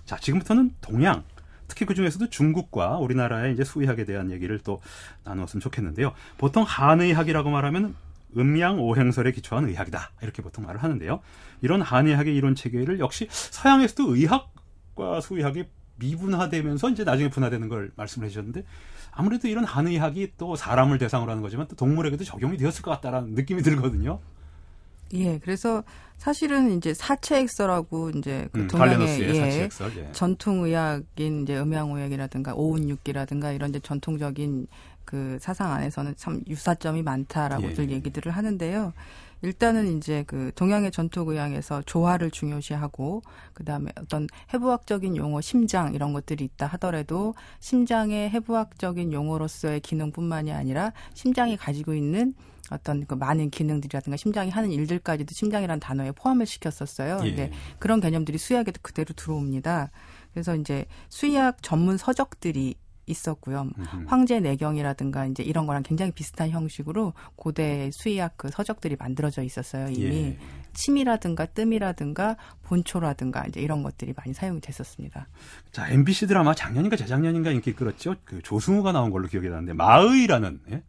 자, 0.06 0.18
지금부터는 0.18 0.74
동양, 0.82 1.24
특히 1.72 1.86
그 1.86 1.96
중에서도 1.96 2.30
중국과 2.30 2.98
우리나라의 2.98 3.54
이제 3.54 3.64
수의학에 3.64 4.04
대한 4.04 4.30
얘기를 4.30 4.60
또 4.60 4.82
나누었으면 5.24 5.62
좋겠는데요. 5.62 6.12
보통 6.38 6.64
한의학이라고 6.68 7.50
말하면 7.50 7.96
음양 8.36 8.82
오행설에 8.82 9.32
기초한 9.32 9.70
의학이다. 9.70 10.12
이렇게 10.22 10.42
보통 10.42 10.66
말을 10.66 10.84
하는데요. 10.84 11.22
이런 11.62 11.82
한의학의 11.82 12.36
이론 12.36 12.56
체계를 12.56 13.00
역시 13.00 13.30
서양에서도 13.32 14.16
의학과 14.16 15.22
수의학이 15.22 15.64
미분화되면서 15.96 16.90
이제 16.90 17.06
나중에 17.06 17.30
분화되는 17.30 17.70
걸 17.70 17.92
말씀을 17.96 18.26
해주셨는데 18.26 18.66
아무래도 19.12 19.48
이런 19.48 19.64
한의학이 19.64 20.34
또 20.38 20.58
사람을 20.58 20.98
대상으로 20.98 21.32
하는 21.32 21.42
거지만 21.42 21.70
또 21.70 21.78
동물에게도 21.78 22.26
적용이 22.26 22.58
되었을 22.58 22.82
것 22.82 22.92
같다라는 22.92 23.34
느낌이 23.34 23.62
들거든요. 23.64 24.20
예, 25.14 25.40
그래서 25.40 25.84
사실은 26.18 26.78
이제 26.78 26.94
사체액설하고 26.94 28.12
이제 28.12 28.48
그 28.52 28.62
음, 28.62 28.68
동양의 28.68 29.22
예. 29.22 29.70
예. 29.98 30.12
전통 30.12 30.64
의학인 30.64 31.44
이제 31.44 31.60
음양의학이라든가 31.60 32.54
오운육기라든가 32.54 33.52
이런 33.52 33.72
이제 33.72 33.80
전통적인 33.80 34.68
그 35.04 35.38
사상 35.42 35.72
안에서는 35.74 36.16
참 36.16 36.42
유사점이 36.48 37.02
많다라고들 37.02 37.90
예. 37.90 37.96
얘기들을 37.96 38.32
하는데요. 38.32 38.94
일단은 39.42 39.98
이제 39.98 40.24
그 40.28 40.52
동양의 40.56 40.92
전통 40.92 41.30
의학에서 41.30 41.82
조화를 41.82 42.30
중요시하고 42.30 43.24
그다음에 43.54 43.92
어떤 43.98 44.28
해부학적인 44.54 45.18
용어 45.18 45.42
심장 45.42 45.96
이런 45.96 46.14
것들이 46.14 46.44
있다 46.44 46.68
하더라도 46.68 47.34
심장의 47.60 48.30
해부학적인 48.30 49.12
용어로서의 49.12 49.80
기능뿐만이 49.80 50.52
아니라 50.52 50.94
심장이 51.16 51.58
가지고 51.58 51.96
있는 51.96 52.36
어떤 52.72 53.06
그 53.06 53.14
많은 53.14 53.50
기능들이라든가 53.50 54.18
심장이 54.18 54.50
하는 54.50 54.72
일들까지도 54.72 55.34
심장이라는 55.34 55.80
단어에 55.80 56.12
포함을 56.14 56.46
시켰었어요. 56.46 57.20
예. 57.24 57.30
근데 57.30 57.52
그런 57.80 58.00
개념들이 58.00 58.38
수의학에도 58.38 58.80
그대로 58.82 59.14
들어옵니다. 59.14 59.92
그래서 60.34 60.56
이제 60.56 60.86
수의학 61.10 61.62
전문 61.62 61.98
서적들이 61.98 62.76
있었고요. 63.06 63.70
음흠. 63.78 64.06
황제 64.08 64.40
내경이라든가 64.40 65.26
이제 65.26 65.44
이런 65.44 65.66
거랑 65.66 65.84
굉장히 65.84 66.12
비슷한 66.12 66.50
형식으로 66.50 67.14
고대 67.36 67.90
수의학 67.92 68.38
그 68.38 68.50
서적들이 68.50 68.96
만들어져 68.98 69.44
있었어요. 69.44 69.90
이미 69.90 70.16
예. 70.16 70.38
침이라든가 70.74 71.48
뜸이라든가 71.48 72.38
본초라든가 72.64 73.46
이제 73.48 73.60
이런 73.60 73.84
것들이 73.84 74.14
많이 74.16 74.34
사용이 74.34 74.62
됐었습니다. 74.62 75.28
자, 75.72 75.90
MBC 75.90 76.28
드라마 76.28 76.56
작년인가 76.56 76.96
재작년인가 76.96 77.52
인기 77.52 77.74
끌었죠. 77.74 78.16
그 78.24 78.42
조승우가 78.42 78.94
나온 78.94 79.12
걸로 79.12 79.28
기억이 79.28 79.50
나는데 79.50 79.74
마의라는 79.74 80.62
예? 80.72 80.84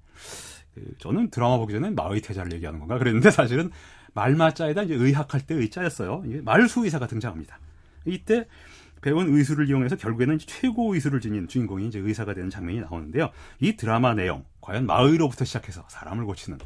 그 0.75 0.95
저는 0.99 1.31
드라마 1.31 1.59
보기 1.59 1.73
전에 1.73 1.91
마의 1.91 2.21
태자를 2.21 2.53
얘기하는 2.53 2.79
건가 2.81 2.99
그랬는데 2.99 3.31
사실은 3.33 3.71
말마자에다 4.15 4.83
이제 4.83 4.95
의학할 4.95 5.47
때 5.47 5.55
의자였어요. 5.55 6.25
말수의사가 6.43 7.07
등장합니다. 7.07 7.59
이때 8.05 8.47
배운 9.01 9.35
의술을 9.35 9.69
이용해서 9.69 9.97
결국에는 9.97 10.39
최고 10.39 10.95
의술을 10.95 11.21
지닌 11.21 11.49
주인공이 11.49 11.89
이제 11.89 11.99
의사가 11.99 12.35
되는 12.35 12.51
장면이 12.51 12.81
나오는데요. 12.81 13.31
이 13.61 13.77
드라마 13.77 14.15
내용 14.15 14.45
과연 14.61 14.87
마의로부터 14.87 15.45
시작해서 15.45 15.85
사람을 15.89 16.25
고치는 16.25 16.59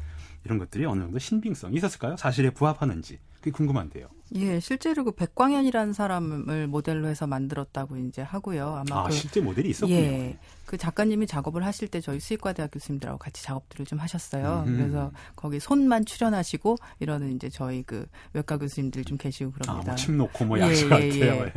이런 0.45 0.59
것들이 0.59 0.85
어느 0.85 1.01
정도 1.01 1.19
신빙성이 1.19 1.75
있었을까요? 1.77 2.15
사실에 2.15 2.51
부합하는지 2.51 3.19
그게 3.35 3.51
궁금한데요. 3.51 4.07
예, 4.35 4.59
실제로 4.59 5.03
그 5.03 5.11
백광현이라는 5.11 5.93
사람을 5.93 6.67
모델로 6.67 7.07
해서 7.07 7.27
만들었다고 7.27 7.97
이제 7.97 8.21
하고요. 8.21 8.83
아마 8.87 9.03
아 9.03 9.07
그 9.07 9.13
실제 9.13 9.39
모델이 9.39 9.69
있었군요. 9.69 9.95
예, 9.95 10.37
그 10.65 10.77
작가님이 10.77 11.27
작업을 11.27 11.65
하실 11.65 11.87
때 11.87 12.01
저희 12.01 12.19
수의과대학 12.19 12.71
교수님들하고 12.71 13.17
같이 13.17 13.41
작업들을 13.43 13.85
좀 13.85 13.99
하셨어요. 13.99 14.65
음흠. 14.67 14.77
그래서 14.77 15.11
거기 15.35 15.59
손만 15.61 16.03
출연하시고 16.03 16.75
이러는 16.99 17.35
이제 17.35 17.49
저희 17.49 17.83
그 17.83 18.05
외과 18.33 18.57
교수님들 18.57 19.05
좀 19.05 19.17
계시고 19.17 19.51
아, 19.55 19.59
그럽니다. 19.59 19.91
뭐침 19.91 20.17
놓고 20.17 20.45
뭐 20.45 20.57
예, 20.59 20.63
약수 20.63 20.85
예, 20.85 20.89
같아요. 20.89 21.45
예. 21.45 21.53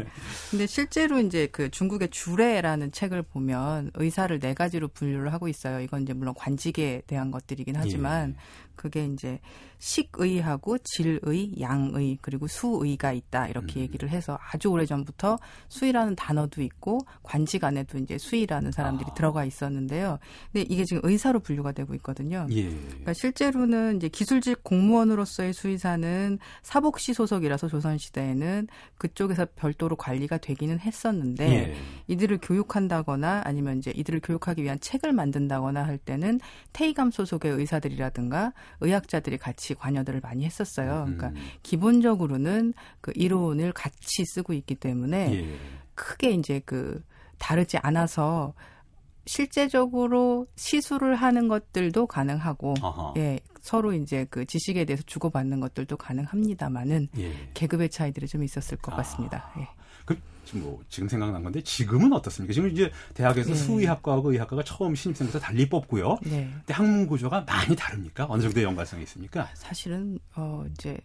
근데 0.51 0.67
실제로 0.67 1.19
이제 1.21 1.49
그 1.51 1.71
중국의 1.71 2.11
주례라는 2.11 2.93
책을 2.93 3.23
보면 3.23 3.91
의사를 3.95 4.39
네 4.39 4.55
가지로 4.55 4.89
분류를 4.89 5.33
하고 5.33 5.49
있어요. 5.49 5.81
이건 5.81 6.03
이제 6.03 6.13
물론 6.13 6.35
관직에 6.35 7.03
대한 7.09 7.33
것들이긴 7.33 7.75
하지만 7.77 8.37
예. 8.37 8.71
그게 8.77 9.05
이제 9.05 9.41
식의하고 9.79 10.79
질의, 10.79 11.21
양의 11.61 12.19
그리고 12.23 12.47
수 12.47 12.60
의가 12.69 13.13
있다 13.13 13.49
이렇게 13.49 13.81
음. 13.81 13.83
얘기를 13.83 14.09
해서 14.11 14.39
아주 14.53 14.69
오래 14.69 14.87
전부터 14.87 15.39
수의라는 15.69 16.17
단어도 16.17 16.63
있고 16.63 17.01
관직 17.23 17.65
안에도 17.65 17.99
이제 17.99 18.19
수의라는 18.19 18.73
사람들이 18.73 19.11
아. 19.11 19.15
들어가 19.15 19.45
있었는데요. 19.45 20.19
근데 20.53 20.67
이게 20.69 20.85
지금 20.85 21.01
의사로 21.05 21.41
분류가 21.41 21.73
되고 21.73 21.95
있거든요. 21.95 22.47
예. 22.51 22.69
그러니까 22.69 23.13
실제로는 23.13 23.97
이제 23.97 24.09
기술직 24.09 24.63
공무원으로서의 24.63 25.53
수의사는 25.53 26.39
사복시 26.63 27.15
소속이라서 27.15 27.69
조선 27.69 27.99
시대에는 27.99 28.69
그쪽에서 28.99 29.47
별도로 29.57 29.97
관리가 29.97 30.39
되기는 30.39 30.81
했었는데 30.81 31.51
예. 31.51 31.77
이들을 32.09 32.39
교육한다거나 32.43 33.43
아니면 33.45 33.79
이제 33.79 33.93
이들을 33.95 34.21
교육하기 34.21 34.63
위한 34.63 34.79
책을 34.81 35.13
만든다거나 35.13 35.83
할 35.85 35.99
때는 35.99 36.41
테이감 36.73 37.11
소속의 37.11 37.53
의사들이라든가 37.53 38.53
의학자들이 38.81 39.39
같이 39.39 39.75
관여들을 39.75 40.21
많이 40.21 40.45
했었어요. 40.45 41.03
그러니까 41.05 41.29
음. 41.29 41.37
기본적으로는 41.63 42.50
그 43.01 43.13
이론을 43.15 43.73
같이 43.73 44.25
쓰고 44.25 44.53
있기 44.53 44.75
때문에 44.77 45.35
예. 45.35 45.59
크게 45.95 46.31
이제 46.31 46.61
그 46.65 47.03
다르지 47.39 47.79
않아서 47.79 48.55
실제적으로 49.27 50.47
시술을 50.57 51.15
하는 51.15 51.49
것들도 51.49 52.07
가능하고 52.07 52.75
아하. 52.83 53.15
예 53.17 53.39
서로 53.61 53.93
이제 53.93 54.27
그 54.31 54.45
지식에 54.45 54.85
대해서 54.85 55.03
주고받는 55.05 55.61
것들도 55.61 55.97
가능합니다만은 55.97 57.09
예. 57.19 57.33
계급의 57.55 57.91
차이들이 57.91 58.27
좀 58.27 58.43
있었을 58.43 58.79
것 58.79 58.93
아. 58.93 58.97
같습니다. 58.97 59.53
예. 59.59 59.69
그 60.05 60.19
지금 60.45 60.63
뭐 60.63 60.83
지금 60.89 61.09
생각난 61.09 61.43
건데 61.43 61.63
지금은 61.63 62.13
어떻습니까? 62.13 62.53
지금 62.55 62.71
이제 62.71 62.91
대학에서 63.15 63.51
예. 63.51 63.55
수의학과하고 63.55 64.33
의학과가 64.33 64.65
처음 64.65 64.95
신입생에서 64.95 65.39
달리 65.39 65.69
뽑고요. 65.69 66.19
네. 66.23 66.51
근데 66.53 66.75
학문 66.75 67.07
구조가 67.07 67.45
많이 67.47 67.77
다릅니까? 67.77 68.27
어느 68.29 68.43
정도의 68.43 68.65
연관성이 68.65 69.03
있습니까? 69.05 69.49
사실은 69.55 70.19
어 70.35 70.65
이제 70.73 70.99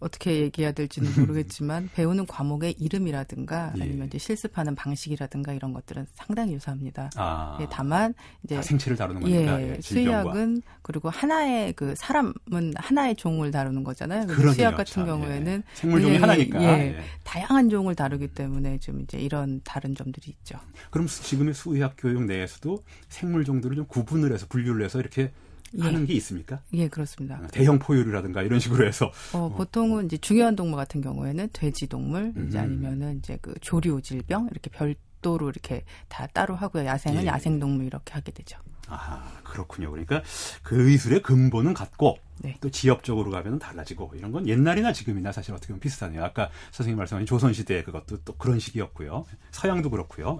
어떻게 0.00 0.40
얘기해야 0.42 0.72
될지는 0.72 1.10
모르겠지만 1.18 1.90
배우는 1.94 2.26
과목의 2.26 2.72
이름이라든가 2.78 3.72
예. 3.76 3.82
아니면 3.82 4.06
이제 4.06 4.18
실습하는 4.18 4.74
방식이라든가 4.74 5.52
이런 5.52 5.72
것들은 5.72 6.06
상당히 6.14 6.54
유사합니다. 6.54 7.10
아, 7.16 7.58
예, 7.60 7.66
다만 7.70 8.14
이제 8.44 8.56
다 8.56 8.62
생체를 8.62 8.96
다루는 8.96 9.20
거니까 9.22 9.62
예, 9.62 9.76
예. 9.76 9.80
수의학은 9.80 10.62
그리고 10.82 11.10
하나의 11.10 11.72
그 11.72 11.94
사람은 11.96 12.32
하나의 12.76 13.16
종을 13.16 13.50
다루는 13.50 13.84
거잖아요. 13.84 14.26
그러네요, 14.26 14.52
수의학 14.52 14.76
같은 14.76 14.92
참, 14.92 15.06
경우에는 15.06 15.62
예. 15.66 15.74
생물 15.74 16.00
종이 16.02 16.18
굉장히, 16.18 16.50
하나니까. 16.50 16.62
예, 16.62 16.86
예. 16.98 17.04
다양한 17.24 17.68
종을 17.68 17.94
다루기 17.94 18.28
때문에 18.28 18.78
좀 18.78 19.00
이제 19.00 19.18
이런 19.18 19.60
다른 19.64 19.94
점들이 19.94 20.30
있죠. 20.30 20.58
그럼 20.90 21.06
수- 21.08 21.22
지금의 21.24 21.54
수의학 21.54 21.94
교육 21.98 22.24
내에서도 22.24 22.84
생물 23.08 23.44
종들을 23.44 23.76
좀 23.76 23.86
구분을 23.86 24.32
해서 24.32 24.46
분류를 24.48 24.84
해서 24.84 25.00
이렇게 25.00 25.32
예. 25.76 25.82
하는 25.82 26.06
게 26.06 26.14
있습니까? 26.14 26.60
예, 26.72 26.88
그렇습니다. 26.88 27.40
대형 27.52 27.78
포유류라든가 27.78 28.42
이런 28.42 28.58
식으로 28.60 28.86
해서 28.86 29.12
어, 29.32 29.48
보통은 29.50 30.06
이제 30.06 30.16
중요한 30.16 30.56
동물 30.56 30.76
같은 30.76 31.00
경우에는 31.00 31.48
돼지 31.52 31.86
동물, 31.86 32.32
이제 32.48 32.58
음. 32.58 32.64
아니면은 32.64 33.18
이제 33.18 33.38
그 33.42 33.54
조류 33.60 34.00
질병 34.02 34.48
이렇게 34.50 34.70
별 34.70 34.94
별도로 35.18 35.50
이렇게 35.50 35.84
다 36.08 36.26
따로 36.28 36.54
하고요. 36.54 36.84
야생은 36.84 37.22
예. 37.22 37.26
야생 37.26 37.58
동물 37.58 37.86
이렇게 37.86 38.14
하게 38.14 38.32
되죠. 38.32 38.58
아, 38.88 39.40
그렇군요. 39.44 39.90
그러니까 39.90 40.22
그 40.62 40.88
의술의 40.88 41.22
근본은 41.22 41.74
같고 41.74 42.18
네. 42.38 42.56
또 42.60 42.70
지역적으로 42.70 43.30
가면 43.30 43.58
달라지고 43.58 44.12
이런 44.16 44.32
건 44.32 44.48
옛날이나 44.48 44.92
지금이나 44.92 45.32
사실 45.32 45.52
어떻게 45.52 45.68
보면 45.68 45.80
비슷하네요. 45.80 46.24
아까 46.24 46.50
선생님 46.70 46.96
말씀하신 46.96 47.26
조선시대 47.26 47.82
그것도 47.82 48.18
또 48.24 48.34
그런 48.36 48.58
시기였고요. 48.58 49.24
서양도 49.50 49.90
그렇고요. 49.90 50.38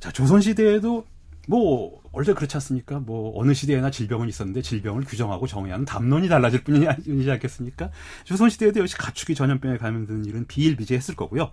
자, 0.00 0.12
조선시대에도 0.12 1.06
뭐 1.48 2.02
원래 2.12 2.34
그렇지 2.34 2.56
않습니까? 2.58 3.00
뭐 3.00 3.32
어느 3.40 3.54
시대에나 3.54 3.90
질병은 3.90 4.28
있었는데 4.28 4.60
질병을 4.60 5.04
규정하고 5.04 5.46
정의하는 5.46 5.86
담론이 5.86 6.28
달라질 6.28 6.62
뿐이지 6.62 6.86
아니지 6.86 7.30
않겠습니까? 7.30 7.90
조선 8.24 8.50
시대에도 8.50 8.80
역시 8.80 8.98
가축이 8.98 9.34
전염병에 9.34 9.78
감염되는 9.78 10.26
일은 10.26 10.46
비일비재했을 10.46 11.16
거고요. 11.16 11.50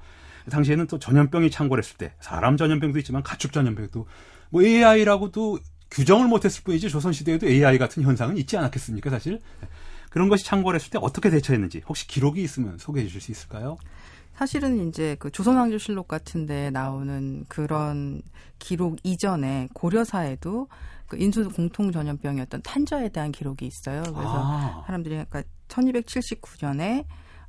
당시에는 0.52 0.88
또 0.88 1.00
전염병이 1.00 1.50
창궐했을 1.50 1.96
때 1.96 2.14
사람 2.20 2.58
전염병도 2.58 3.00
있지만 3.00 3.24
가축 3.24 3.54
전염병도 3.54 4.06
뭐 4.50 4.64
AI라고도 4.64 5.60
규정을 5.90 6.28
못했을 6.28 6.64
뿐이지 6.66 6.90
조선 6.90 7.14
시대에도 7.14 7.48
AI 7.48 7.78
같은 7.78 8.04
현상은 8.04 8.36
있지 8.36 8.58
않았겠습니까 8.58 9.10
사실 9.10 9.40
그런 10.10 10.28
것이 10.28 10.44
창궐했을 10.44 10.90
때 10.90 11.00
어떻게 11.02 11.30
대처했는지 11.30 11.84
혹시 11.88 12.06
기록이 12.06 12.44
있으면 12.44 12.78
소개해 12.78 13.06
주실 13.06 13.22
수 13.22 13.32
있을까요? 13.32 13.78
사실은 14.36 14.88
이제 14.88 15.16
그 15.20 15.32
조선왕조실록 15.32 16.08
같은데 16.08 16.70
나오는 16.70 17.46
그런 17.48 18.22
기록 18.60 18.98
이전에 19.04 19.70
고려사에도 19.74 20.68
그 21.08 21.18
인수 21.18 21.50
공통 21.50 21.92
전염병이었던 21.92 22.62
탄저에 22.64 23.10
대한 23.10 23.32
기록이 23.32 23.66
있어요. 23.66 24.02
그래서 24.04 24.42
아, 24.44 24.84
사람들이 24.86 25.16
그러니까 25.16 25.44
1279년에 25.68 27.06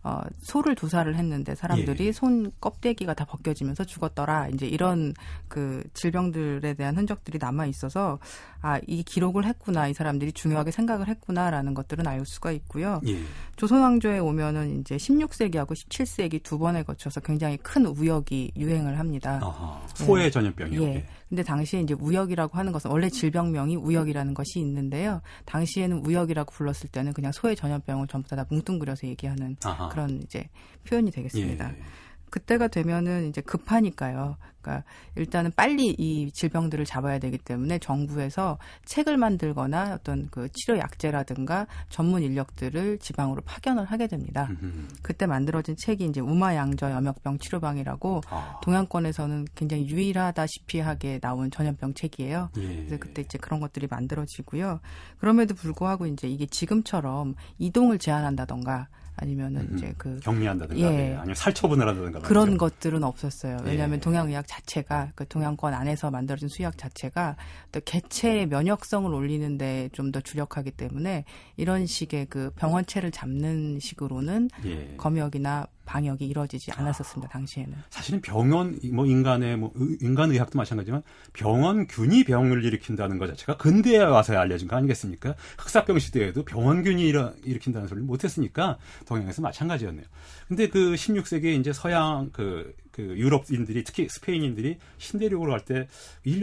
어, 0.06 0.20
소를 0.38 0.76
두사를 0.76 1.12
했는데 1.16 1.56
사람들이 1.56 2.06
예. 2.06 2.12
손 2.12 2.52
껍데기가 2.60 3.12
다 3.12 3.24
벗겨지면서 3.24 3.82
죽었더라. 3.82 4.50
이제 4.50 4.64
이런 4.64 5.14
그 5.48 5.82
질병들에 5.94 6.74
대한 6.74 6.96
흔적들이 6.96 7.38
남아 7.40 7.66
있어서 7.66 8.20
아, 8.62 8.78
이 8.86 9.02
기록을 9.02 9.44
했구나. 9.46 9.88
이 9.88 9.94
사람들이 9.94 10.30
중요하게 10.30 10.70
생각을 10.70 11.08
했구나라는 11.08 11.74
것들은 11.74 12.06
알 12.06 12.24
수가 12.24 12.52
있고요. 12.52 13.00
예. 13.08 13.18
조선 13.56 13.82
왕조에 13.82 14.20
오면은 14.20 14.80
이제 14.80 14.96
16세기하고 14.96 15.70
17세기 15.72 16.40
두 16.40 16.56
번에 16.56 16.84
거쳐서 16.84 17.18
굉장히 17.18 17.56
큰 17.56 17.84
우역이 17.86 18.52
유행을 18.56 19.00
합니다. 19.00 19.40
아하, 19.42 19.80
소의 19.94 20.30
전염병이요. 20.30 20.82
예. 20.84 21.06
근데 21.28 21.42
당시에 21.42 21.80
이제 21.80 21.94
우역이라고 21.94 22.56
하는 22.56 22.72
것은 22.72 22.90
원래 22.90 23.08
질병명이 23.08 23.76
우역이라는 23.76 24.34
것이 24.34 24.60
있는데요. 24.60 25.20
당시에는 25.44 26.06
우역이라고 26.06 26.52
불렀을 26.52 26.88
때는 26.90 27.12
그냥 27.12 27.32
소의 27.32 27.56
전염병을 27.56 28.06
전부 28.06 28.28
다 28.28 28.44
뭉뚱그려서 28.48 29.06
얘기하는 29.08 29.56
아하. 29.64 29.88
그런 29.88 30.20
이제 30.22 30.48
표현이 30.84 31.10
되겠습니다. 31.10 31.70
예. 31.72 31.82
그때가 32.30 32.68
되면은 32.68 33.28
이제 33.28 33.40
급하니까요. 33.40 34.36
그러니까 34.66 34.84
일단은 35.14 35.52
빨리 35.54 35.94
이 35.96 36.30
질병들을 36.32 36.84
잡아야 36.84 37.18
되기 37.18 37.38
때문에 37.38 37.78
정부에서 37.78 38.58
책을 38.84 39.16
만들거나 39.16 39.94
어떤 39.94 40.28
그 40.30 40.48
치료 40.52 40.78
약제라든가 40.78 41.66
전문 41.88 42.22
인력들을 42.22 42.98
지방으로 42.98 43.42
파견을 43.42 43.84
하게 43.84 44.08
됩니다. 44.08 44.48
음흠. 44.50 44.88
그때 45.02 45.26
만들어진 45.26 45.76
책이 45.76 46.04
이제 46.04 46.20
우마양저 46.20 46.90
염역병 46.90 47.38
치료방이라고 47.38 48.22
아, 48.28 48.60
동양권에서는 48.62 49.46
굉장히 49.54 49.88
유일하다시피 49.88 50.80
하게 50.80 51.20
나온 51.20 51.50
전염병 51.50 51.94
책이에요. 51.94 52.50
예. 52.56 52.60
그래서 52.60 52.96
그때 52.98 53.22
이제 53.22 53.38
그런 53.38 53.60
것들이 53.60 53.86
만들어지고요. 53.88 54.80
그럼에도 55.18 55.54
불구하고 55.54 56.06
이제 56.06 56.28
이게 56.28 56.46
지금처럼 56.46 57.34
이동을 57.58 57.98
제한한다던가 57.98 58.88
아니면은 59.16 59.62
음, 59.70 59.76
이제 59.76 59.94
그 59.98 60.18
격리한다든가 60.20 60.80
예. 60.80 61.10
예. 61.10 61.14
아니면 61.16 61.34
살처분을 61.34 61.86
한다든가 61.88 62.20
그런 62.20 62.44
말이죠. 62.50 62.58
것들은 62.58 63.02
없었어요. 63.04 63.58
왜냐하면 63.64 63.96
예. 63.96 64.00
동양의학 64.00 64.46
자체가 64.46 65.12
그 65.14 65.26
동양권 65.26 65.74
안에서 65.74 66.10
만들어진 66.10 66.48
수의학 66.48 66.76
자체가 66.78 67.36
또 67.72 67.80
개체의 67.84 68.46
면역성을 68.46 69.12
올리는데 69.12 69.90
좀 69.92 70.06
더 70.12 70.20
주력하기 70.20 70.70
때문에 70.70 71.24
이런 71.56 71.84
식의 71.84 72.26
그 72.26 72.50
병원체를 72.56 73.10
잡는 73.10 73.80
식으로는 73.80 74.48
예. 74.64 74.94
검역이나 74.96 75.66
방역이 75.86 76.26
이루어지지 76.26 76.72
않았었습니다. 76.72 77.30
당시에는. 77.30 77.72
사실은 77.88 78.20
병원 78.20 78.78
뭐 78.92 79.06
인간의 79.06 79.56
뭐 79.56 79.72
의- 79.76 79.96
인간 80.02 80.30
의학도 80.32 80.58
마찬가지지만 80.58 81.02
병원균이 81.32 82.24
병을 82.24 82.64
일으킨다는 82.64 83.18
것 83.18 83.28
자체가 83.28 83.56
근대에 83.56 83.98
와서야 83.98 84.40
알려진 84.40 84.68
거 84.68 84.76
아니겠습니까? 84.76 85.34
흑사병 85.58 85.98
시대에도 85.98 86.44
병원균이 86.44 87.06
일어, 87.06 87.32
일으킨다는 87.44 87.88
소리를 87.88 88.04
못 88.06 88.24
했으니까 88.24 88.76
동양에서 89.06 89.40
마찬가지였네요. 89.42 90.04
근데 90.48 90.68
그 90.68 90.94
16세기에 90.94 91.58
이제 91.60 91.72
서양 91.72 92.30
그, 92.32 92.74
그 92.90 93.02
유럽인들이 93.16 93.84
특히 93.84 94.08
스페인인들이 94.08 94.78
신대륙으로 94.98 95.50
갈 95.52 95.60
때 95.64 95.88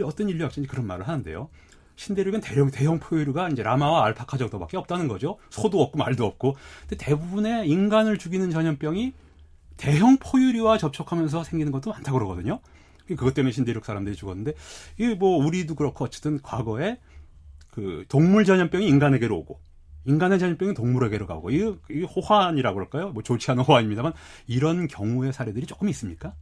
어떤 0.02 0.28
인류학자인지 0.28 0.68
그런 0.68 0.86
말을 0.86 1.06
하는데요. 1.06 1.48
신대륙은 1.96 2.40
대형 2.40 2.70
대형 2.72 2.98
포유류가 2.98 3.50
이제 3.50 3.62
라마와 3.62 4.04
알파카 4.06 4.36
정도밖에 4.36 4.76
없다는 4.76 5.06
거죠. 5.06 5.38
소도 5.50 5.80
없고 5.80 5.96
말도 5.98 6.24
없고. 6.26 6.56
근데 6.88 6.96
대부분의 6.96 7.68
인간을 7.68 8.18
죽이는 8.18 8.50
전염병이 8.50 9.12
대형 9.76 10.16
포유류와 10.18 10.78
접촉하면서 10.78 11.44
생기는 11.44 11.72
것도 11.72 11.90
많다고 11.90 12.18
그러거든요. 12.18 12.60
그것 13.06 13.34
때문에 13.34 13.52
신대륙 13.52 13.84
사람들이 13.84 14.16
죽었는데 14.16 14.54
이게 14.98 15.14
뭐 15.14 15.44
우리도 15.44 15.74
그렇고 15.74 16.04
어쨌든 16.04 16.40
과거에 16.40 16.98
그 17.70 18.04
동물 18.08 18.44
전염병이 18.44 18.86
인간에게로 18.86 19.36
오고 19.36 19.60
인간의 20.06 20.38
전염병이 20.38 20.74
동물에게로 20.74 21.26
가고 21.26 21.50
이게, 21.50 21.74
이게 21.90 22.04
호환이라고 22.04 22.74
그럴까요? 22.74 23.10
뭐 23.10 23.22
좋지 23.22 23.50
않은 23.50 23.64
호환입니다만 23.64 24.12
이런 24.46 24.86
경우의 24.86 25.32
사례들이 25.32 25.66
조금 25.66 25.88
있습니까? 25.88 26.34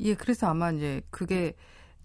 예, 0.00 0.14
그래서 0.14 0.46
아마 0.46 0.70
이제 0.70 1.00
그게 1.10 1.54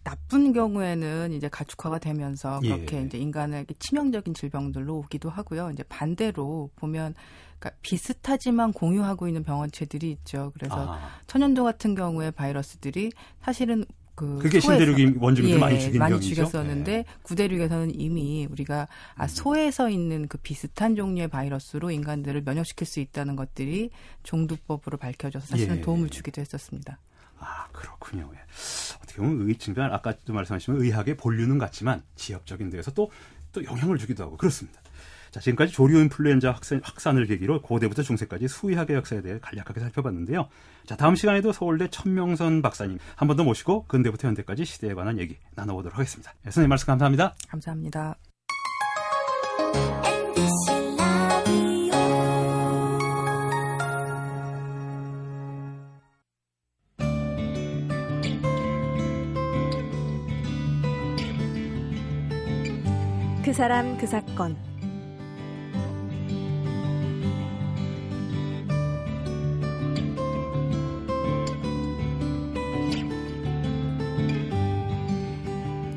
나쁜 0.04 0.52
경우에는 0.52 1.32
이제 1.32 1.48
가축화가 1.48 2.00
되면서 2.00 2.60
그렇게 2.60 2.98
예. 2.98 3.02
이제 3.04 3.18
인간에게 3.18 3.74
치명적인 3.80 4.34
질병들로 4.34 4.98
오기도 4.98 5.30
하고요. 5.30 5.72
이제 5.72 5.84
반대로 5.84 6.70
보면 6.76 7.16
그러니까 7.64 7.72
비슷하지만 7.82 8.74
공유하고 8.74 9.28
있는 9.28 9.44
병원체들이 9.44 10.12
있죠. 10.12 10.52
그래서 10.54 10.94
아, 10.94 11.10
천연두 11.28 11.64
같은 11.64 11.96
경우에 11.96 12.30
바이러스들이 12.32 13.14
사실은 13.42 13.86
그 14.16 14.38
그게 14.38 14.60
신대륙이 14.60 15.16
원주민들 15.18 15.56
예, 15.56 15.60
많이 15.60 15.80
죽인 15.80 16.00
많이 16.00 16.14
병이죠. 16.14 16.36
죽였었는데 16.36 16.92
예. 16.92 17.06
구대륙에서는 17.24 18.00
이미 18.00 18.46
우리가 18.52 18.88
아, 19.16 19.28
소에서 19.28 19.90
있는 19.90 20.28
그 20.28 20.38
비슷한 20.38 20.96
종류의 20.96 21.30
바이러스로 21.30 21.90
인간들을 21.90 22.44
면역시킬 22.44 22.86
수 22.86 23.00
있다는 23.00 23.36
것들이 23.36 23.90
종두법으로 24.24 24.98
밝혀져서 24.98 25.48
사실은 25.48 25.78
예. 25.78 25.82
도움을 25.82 26.10
주기도 26.10 26.42
했었습니다. 26.42 27.00
아, 27.40 27.68
그렇군요. 27.72 28.30
예. 28.36 28.40
어떻게 29.02 29.18
보면 29.18 29.48
의 29.48 29.56
측면, 29.58 29.92
아까도 29.92 30.34
말씀하신 30.34 30.76
의학의 30.76 31.18
본류는 31.18 31.58
같지만 31.58 32.04
지역적인 32.16 32.70
데에서 32.70 32.92
또, 32.92 33.10
또 33.52 33.64
영향을 33.64 33.98
주기도 33.98 34.24
하고 34.24 34.38
그렇습니다. 34.38 34.83
자, 35.34 35.40
지금까지 35.40 35.74
조류 35.74 35.98
인플루엔자 36.00 36.52
확산, 36.52 36.80
확산을 36.84 37.26
계기로 37.26 37.64
고대부터 37.64 38.04
중세까지 38.04 38.48
수의학의 38.48 38.96
역사에 38.98 39.22
대해 39.24 39.40
간략하게 39.42 39.80
살펴봤는데요. 39.80 40.48
자, 40.86 40.96
다음 40.96 41.16
시간에도 41.16 41.52
서울대 41.52 41.90
천명선 41.90 42.62
박사님 42.62 43.00
한 43.16 43.28
번 43.28 43.34
더 43.36 43.44
모시고 43.44 43.86
근대부터 43.88 44.28
현대까지 44.28 44.64
시대에 44.64 44.94
관한 44.94 45.18
얘기 45.18 45.38
나눠보도록 45.56 45.98
하겠습니다. 45.98 46.32
예, 46.46 46.52
선생님 46.52 46.70
말씀 46.70 46.86
감사합니다. 46.86 47.34
감사합니다. 47.50 48.16
그 63.44 63.52
사람 63.54 63.98
그 63.98 64.08
사건 64.08 64.56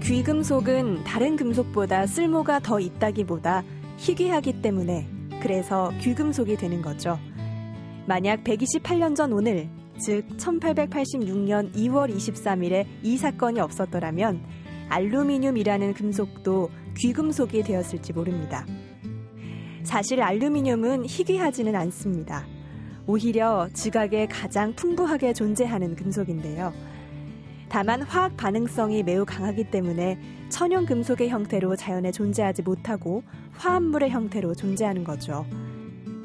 귀금속은 0.07 1.03
다른 1.03 1.35
금속보다 1.35 2.07
쓸모가 2.07 2.61
더 2.61 2.79
있다기보다 2.79 3.65
희귀하기 3.97 4.63
때문에 4.63 5.09
그래서 5.43 5.91
귀금속이 6.01 6.57
되는 6.57 6.81
거죠. 6.81 7.19
만약 8.07 8.45
128년 8.45 9.17
전 9.17 9.33
오늘, 9.33 9.69
즉 9.99 10.25
1886년 10.37 11.75
2월 11.75 12.15
23일에 12.15 12.87
이 13.03 13.17
사건이 13.17 13.59
없었더라면 13.59 14.45
알루미늄이라는 14.91 15.95
금속도 15.95 16.71
귀금속이 16.97 17.65
되었을지 17.65 18.13
모릅니다. 18.13 18.65
사실 19.83 20.23
알루미늄은 20.23 21.07
희귀하지는 21.07 21.75
않습니다. 21.75 22.47
오히려 23.09 23.69
지각에 23.73 24.27
가장 24.27 24.73
풍부하게 24.77 25.33
존재하는 25.33 25.97
금속인데요. 25.97 26.96
다만 27.69 28.03
화학 28.03 28.37
반응성이 28.37 29.03
매우 29.03 29.25
강하기 29.25 29.71
때문에 29.71 30.19
천연 30.49 30.87
금속의 30.87 31.29
형태로 31.29 31.77
자연에 31.77 32.13
존재하지 32.13 32.63
못하고 32.63 33.23
화합물의 33.55 34.11
형태로 34.11 34.55
존재하는 34.55 35.05
거죠. 35.05 35.45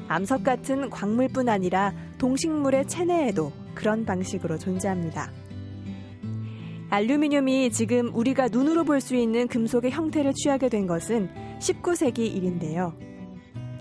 암석 0.08 0.44
같은 0.44 0.90
광물뿐 0.90 1.48
아니라 1.48 1.92
동식물의 2.18 2.86
체내에도 2.86 3.50
그런 3.74 4.04
방식으로 4.04 4.58
존재합니다. 4.58 5.30
알루미늄이 6.90 7.70
지금 7.70 8.14
우리가 8.14 8.48
눈으로 8.48 8.84
볼 8.84 9.00
수 9.00 9.16
있는 9.16 9.48
금속의 9.48 9.90
형태를 9.90 10.34
취하게 10.34 10.68
된 10.68 10.86
것은 10.86 11.30
19세기 11.58 12.18
일인데요. 12.18 12.92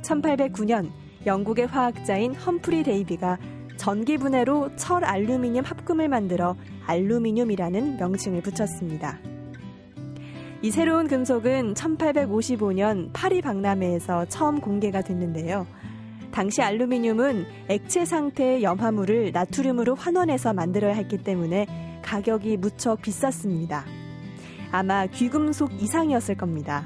1809년 0.02 0.89
영국의 1.26 1.67
화학자인 1.67 2.34
험프리 2.34 2.84
데이비가 2.84 3.38
전기 3.82 4.20
분해로 4.20 4.76
철 4.76 5.04
알루미늄 5.04 5.65
합금을 5.65 6.08
만들어 6.08 6.56
알루미늄이라는 6.86 7.98
명칭을 7.98 8.44
붙였습니다. 8.44 9.17
이 10.62 10.70
새로운 10.70 11.08
금속은 11.08 11.74
1855년 11.74 13.10
파리 13.12 13.41
박람회에서 13.41 14.26
처음 14.26 14.62
공개가 14.62 15.02
됐는데요. 15.02 15.65
당시 16.32 16.62
알루미늄은 16.62 17.48
액체 17.70 18.06
상태의 18.06 18.62
염화물을 18.62 19.32
나트륨으로 19.32 19.96
환원해서 19.96 20.54
만들어야 20.54 20.94
했기 20.94 21.17
때문에 21.17 21.65
가격이 22.04 22.58
무척 22.58 23.02
비쌌습니다. 23.02 23.84
아마 24.72 25.08
귀금속 25.08 25.74
이상이었을 25.82 26.38
겁니다. 26.38 26.86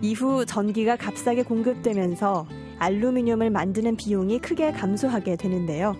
이후 0.00 0.46
전기가 0.46 0.94
값싸게 0.94 1.42
공급되면서 1.42 2.46
알루미늄을 2.82 3.50
만드는 3.50 3.94
비용이 3.94 4.40
크게 4.40 4.72
감소하게 4.72 5.36
되는데요. 5.36 5.94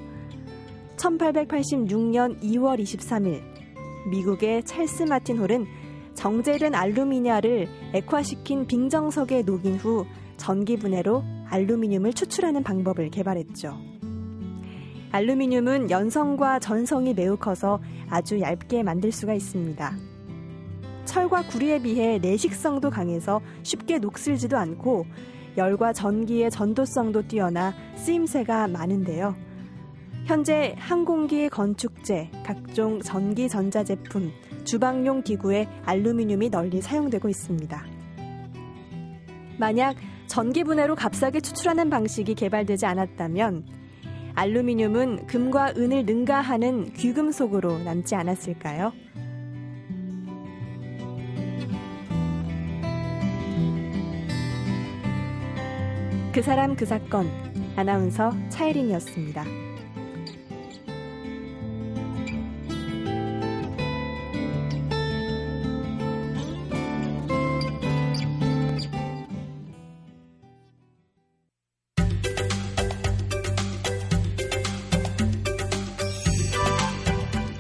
1886년 0.96 2.40
2월 2.42 2.82
23일 2.82 3.40
미국의 4.10 4.64
찰스 4.64 5.04
마틴 5.04 5.38
홀은 5.38 5.64
정제된 6.14 6.74
알루미늄을 6.74 7.68
액화시킨 7.94 8.66
빙정석에 8.66 9.42
녹인 9.42 9.76
후 9.76 10.04
전기 10.36 10.76
분해로 10.76 11.22
알루미늄을 11.50 12.14
추출하는 12.14 12.64
방법을 12.64 13.10
개발했죠. 13.10 13.78
알루미늄은 15.12 15.88
연성과 15.88 16.58
전성이 16.58 17.14
매우 17.14 17.36
커서 17.36 17.80
아주 18.10 18.40
얇게 18.40 18.82
만들 18.82 19.12
수가 19.12 19.34
있습니다. 19.34 19.96
철과 21.04 21.42
구리에 21.42 21.80
비해 21.80 22.18
내식성도 22.18 22.90
강해서 22.90 23.40
쉽게 23.62 23.98
녹슬지도 23.98 24.56
않고 24.56 25.06
열과 25.56 25.92
전기의 25.92 26.50
전도성도 26.50 27.26
뛰어나 27.28 27.74
쓰임새가 27.96 28.68
많은데요. 28.68 29.34
현재 30.24 30.74
항공기 30.78 31.48
건축재, 31.48 32.30
각종 32.44 33.00
전기 33.00 33.48
전자 33.48 33.82
제품, 33.82 34.30
주방용 34.64 35.22
기구에 35.22 35.66
알루미늄이 35.84 36.48
널리 36.50 36.80
사용되고 36.80 37.28
있습니다. 37.28 37.84
만약 39.58 39.96
전기 40.28 40.64
분해로 40.64 40.94
값싸게 40.94 41.40
추출하는 41.40 41.90
방식이 41.90 42.34
개발되지 42.34 42.86
않았다면 42.86 43.66
알루미늄은 44.34 45.26
금과 45.26 45.74
은을 45.76 46.06
능가하는 46.06 46.92
귀금속으로 46.94 47.78
남지 47.80 48.14
않았을까요? 48.14 48.92
그 56.32 56.40
사람 56.40 56.74
그 56.74 56.86
사건 56.86 57.30
아나운서 57.76 58.32
차혜린이었습니다. 58.48 59.44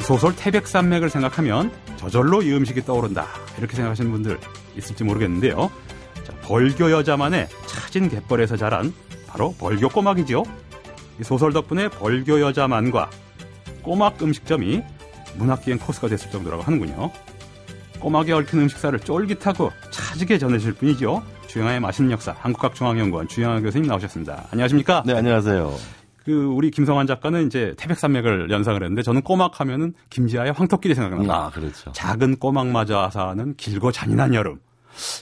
소설 0.00 0.34
태백산맥을 0.34 1.10
생각하면 1.10 1.70
저절로 1.96 2.42
이 2.42 2.50
음식이 2.52 2.82
떠오른다 2.82 3.26
이렇게 3.58 3.76
생각하시는 3.76 4.10
분들 4.10 4.38
있을지 4.76 5.04
모르겠는데요. 5.04 5.70
자, 6.24 6.32
벌교 6.42 6.90
여자만의 6.90 7.48
차진 7.92 8.08
갯벌에서 8.08 8.56
자란 8.56 8.90
바로 9.26 9.54
벌교 9.58 9.90
꼬막이지요. 9.90 10.44
이 11.20 11.24
소설 11.24 11.52
덕분에 11.52 11.90
벌교 11.90 12.40
여자만과 12.40 13.10
꼬막 13.82 14.22
음식점이 14.22 14.82
문학기행 15.36 15.78
코스가 15.78 16.08
됐을 16.08 16.30
정도라고 16.30 16.62
하는군요. 16.62 17.10
꼬막에 18.00 18.32
얽힌 18.32 18.60
음식사를 18.60 18.98
쫄깃하고 18.98 19.72
차지게 19.90 20.38
전해질 20.38 20.72
뿐이죠. 20.72 21.22
주영아의 21.48 21.80
맛있는 21.80 22.12
역사 22.12 22.34
한국학중앙연구원 22.40 23.28
주영아 23.28 23.60
교수님 23.60 23.86
나오셨습니다. 23.88 24.46
안녕하십니까? 24.50 25.02
네, 25.04 25.12
안녕하세요. 25.12 25.74
그 26.24 26.46
우리 26.46 26.70
김성환 26.70 27.06
작가는 27.06 27.46
이제 27.46 27.74
태백산맥을 27.76 28.48
연상을 28.50 28.82
했는데 28.82 29.02
저는 29.02 29.20
꼬막 29.20 29.60
하면은 29.60 29.92
김지아의 30.08 30.52
황토끼리 30.52 30.94
생각납니다. 30.94 31.34
아, 31.34 31.50
그렇죠. 31.50 31.92
작은 31.92 32.36
꼬막마저 32.36 33.10
사는 33.10 33.54
길고 33.56 33.92
잔인한 33.92 34.32
여름. 34.32 34.60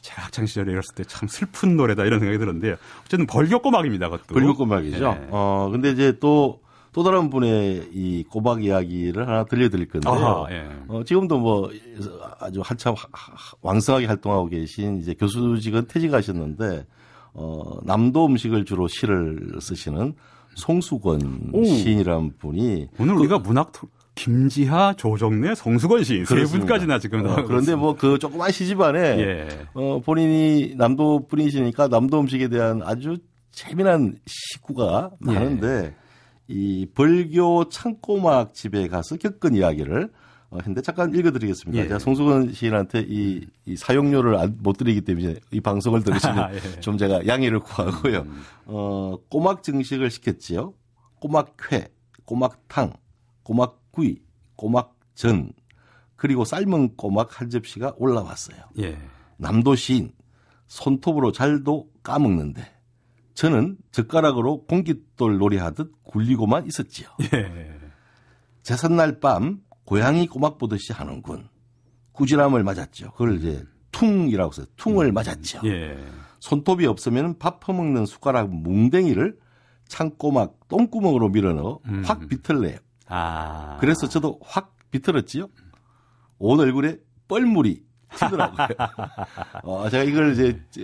제가 0.03 0.23
학창 0.23 0.47
시절에 0.47 0.73
읽었을 0.73 0.95
때 0.95 1.05
참 1.05 1.29
슬픈 1.29 1.77
노래다 1.77 2.05
이런 2.05 2.19
생각이 2.21 2.39
들었는데요. 2.39 2.77
어쨌든 3.05 3.27
벌교 3.27 3.61
꼬막입니다. 3.61 4.09
그것도. 4.11 4.35
벌교 4.35 4.55
꼬막이죠. 4.57 5.13
네. 5.13 5.29
어, 5.31 5.69
근데 5.73 5.91
이제 5.91 6.17
또, 6.21 6.61
또 6.93 7.05
다른 7.05 7.31
분의 7.31 7.91
이 7.93 8.25
꼬막 8.29 8.65
이야기를 8.65 9.29
하나 9.29 9.45
들려드릴 9.45 9.89
건데요. 9.89 10.13
아하, 10.13 10.47
예. 10.51 10.69
어, 10.89 11.05
지금도 11.05 11.39
뭐 11.39 11.71
아주 12.41 12.61
한참 12.65 12.95
왕성하게 13.63 14.07
활동하고 14.07 14.49
계신 14.49 14.99
이제 14.99 15.15
교수직은 15.15 15.87
퇴직하셨는데, 15.89 16.87
어, 17.35 17.79
남도 17.85 18.27
음식을 18.27 18.65
주로 18.65 18.89
시를 18.89 19.53
쓰시는 19.61 20.15
송수건 20.57 21.51
오. 21.53 21.65
시인이라는 21.65 22.33
분이 22.39 22.89
오늘 22.99 23.15
우리가 23.15 23.39
문학 23.39 23.71
토- 23.73 23.89
김지하, 24.25 24.93
조정래, 24.99 25.55
성수건 25.55 26.05
시인 26.05 26.25
세. 26.27 26.45
분까지나 26.45 26.99
지금 26.99 27.25
어, 27.27 27.37
그런데. 27.47 27.75
뭐 27.75 27.95
그 27.97 28.19
조그만 28.19 28.51
시집 28.53 28.81
안에 28.81 28.99
예. 29.19 29.49
어, 29.73 30.01
본인이 30.05 30.75
남도 30.77 31.27
분이시니까 31.27 31.89
남도 31.89 32.21
음식에 32.21 32.49
대한 32.49 32.83
아주 32.85 33.17
재미난 33.51 34.17
식구가 34.27 35.11
예. 35.29 35.33
많은데 35.33 35.95
이 36.49 36.87
벌교 36.95 37.69
창꼬막 37.71 38.53
집에 38.55 38.89
가서 38.89 39.17
겪은 39.17 39.55
이야기를 39.55 40.11
어, 40.51 40.57
했는데 40.59 40.83
잠깐 40.83 41.15
읽어드리겠습니다. 41.15 41.83
예. 41.83 41.89
제가 41.89 41.99
송수건 41.99 42.53
시인한테 42.53 43.07
이, 43.09 43.47
이 43.65 43.77
사용료를 43.77 44.37
안- 44.37 44.59
못 44.63 44.77
드리기 44.77 45.01
때문에 45.03 45.37
이 45.53 45.61
방송을 45.61 46.03
들으시면 46.03 46.53
예. 46.77 46.81
좀 46.81 46.99
제가 46.99 47.27
양해를 47.27 47.61
구하고요. 47.61 48.27
어, 48.67 49.17
꼬막 49.31 49.63
증식을 49.63 50.11
시켰지요. 50.11 50.75
꼬막회, 51.21 51.89
꼬막탕, 52.27 52.93
꼬막 53.45 53.80
구이, 54.01 54.23
꼬막 54.57 54.99
전, 55.15 55.53
그리고 56.17 56.45
삶은 56.45 56.97
꼬막 56.97 57.41
한 57.41 57.51
접시가 57.51 57.95
올라왔어요. 57.97 58.59
예. 58.79 58.99
남도 59.37 59.75
시인 59.75 60.13
손톱으로 60.67 61.33
잘도 61.33 61.91
까먹는데 62.03 62.63
저는 63.35 63.77
젓가락으로 63.91 64.65
공깃돌 64.67 65.39
놀이하듯 65.39 65.93
굴리고만 66.05 66.67
있었지요. 66.67 67.09
예. 67.35 67.79
제삿날 68.63 69.21
밤 69.21 69.61
고양이 69.85 70.27
꼬막 70.27 70.59
보듯이 70.59 70.93
하는군. 70.93 71.49
꾸지람을 72.13 72.63
맞았죠. 72.65 73.13
그걸 73.13 73.37
이제 73.37 73.65
퉁이라고 73.93 74.53
써요. 74.53 74.67
퉁을 74.77 75.13
맞았죠. 75.13 75.61
예. 75.65 75.97
손톱이 76.39 76.87
없으면 76.87 77.39
밥 77.39 77.61
퍼먹는 77.61 78.07
숟가락 78.07 78.51
뭉댕이를 78.51 79.39
창꼬막 79.89 80.69
똥구멍으로 80.69 81.31
밀어넣어 81.31 81.81
음. 81.87 82.03
확 82.05 82.29
비틀래요. 82.29 82.79
아. 83.11 83.77
그래서 83.81 84.09
저도 84.09 84.39
확 84.43 84.75
비틀었지요. 84.91 85.49
온 86.39 86.61
얼굴에 86.61 86.99
뻘물이 87.29 87.83
튀더라고요. 88.17 88.67
어, 89.63 89.89
제가 89.89 90.05
이걸 90.05 90.33
이제 90.33 90.61
저, 90.71 90.81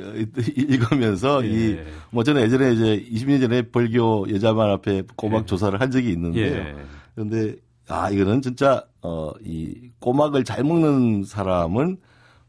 읽으면서 0.56 1.44
예. 1.44 1.84
이뭐 2.12 2.22
저는 2.22 2.42
예전에 2.42 2.72
이제 2.72 3.04
20년 3.10 3.40
전에 3.40 3.62
벌교 3.62 4.26
여자만 4.30 4.70
앞에 4.70 5.02
꼬막 5.16 5.42
예. 5.42 5.46
조사를 5.46 5.80
한 5.80 5.90
적이 5.90 6.10
있는데요. 6.10 6.56
예. 6.56 6.76
그런데 7.14 7.56
아 7.88 8.10
이거는 8.10 8.42
진짜 8.42 8.84
어이 9.00 9.90
꼬막을 10.00 10.44
잘 10.44 10.64
먹는 10.64 11.24
사람은 11.24 11.98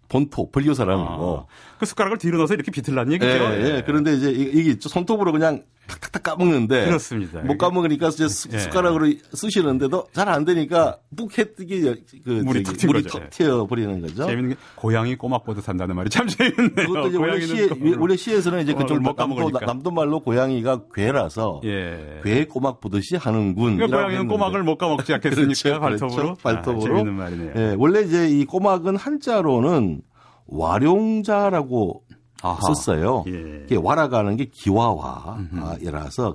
본토 0.10 0.52
벌교 0.52 0.74
사람이고 0.74 1.40
아, 1.40 1.46
그 1.80 1.86
숟가락을 1.86 2.18
뒤로 2.18 2.38
넣어서 2.38 2.54
이렇게 2.54 2.72
비틀라는 2.72 3.12
예, 3.12 3.16
얘기죠. 3.16 3.30
예. 3.76 3.84
그런데 3.86 4.14
이제 4.16 4.32
이- 4.32 4.52
이게 4.60 4.72
있죠. 4.72 4.90
손톱으로 4.90 5.32
그냥 5.32 5.64
탁탁탁 5.88 6.24
까먹는데 6.24 6.86
그렇습니다. 6.86 7.40
못 7.44 7.58
까먹으니까 7.58 8.10
이제 8.10 8.28
수- 8.28 8.50
예. 8.52 8.58
숟가락으로 8.60 9.08
쓰시는데도 9.34 10.08
잘 10.14 10.28
안 10.28 10.44
되니까 10.44 10.98
묵해뜨기 11.12 11.82
그 12.26 12.30
물이 12.30 12.64
튄 12.64 12.88
물이 12.88 13.04
튀어 13.30 13.66
버리는 13.68 14.02
거죠. 14.02 14.26
재밌는 14.26 14.50
게 14.50 14.56
고양이 14.76 15.16
꼬막 15.16 15.46
보듯 15.46 15.70
한다는 15.70 15.96
말이 15.96 16.10
참 16.10 16.28
재밌네요. 16.28 16.88
그것도 16.88 17.08
이제 17.08 17.18
원래 17.18 17.40
시에 17.40 17.70
원래 17.98 18.16
시에서는 18.18 18.64
이제 18.64 18.74
꼬막을 18.74 18.88
그쪽 18.98 19.02
못 19.04 19.16
까먹으니까. 19.16 19.66
남도 19.66 19.92
말로 19.92 20.20
고양이가 20.20 20.82
괴라서 20.94 21.62
예. 21.64 22.20
괴 22.24 22.46
꼬막 22.46 22.82
보듯이 22.82 23.16
하는군. 23.16 23.76
그러니까 23.78 23.98
고양이는 23.98 24.28
꼬막을 24.28 24.64
못 24.64 24.78
까먹지 24.78 25.14
않겠습니까? 25.14 25.80
그렇죠, 25.80 25.80
발톱으로. 25.80 26.16
그렇죠. 26.16 26.42
발톱으로. 26.44 26.80
아, 26.82 26.98
재밌는 26.98 27.14
말이네요. 27.14 27.52
예, 27.56 27.76
원래 27.78 28.02
이제 28.02 28.28
이 28.28 28.44
꼬막은 28.44 28.98
한자로는 28.98 30.02
와룡자라고 30.48 32.04
아하. 32.42 32.60
썼어요. 32.62 33.24
예. 33.28 33.64
이게 33.66 33.76
와라가는 33.76 34.36
게 34.38 34.46
기와와라서 34.46 36.34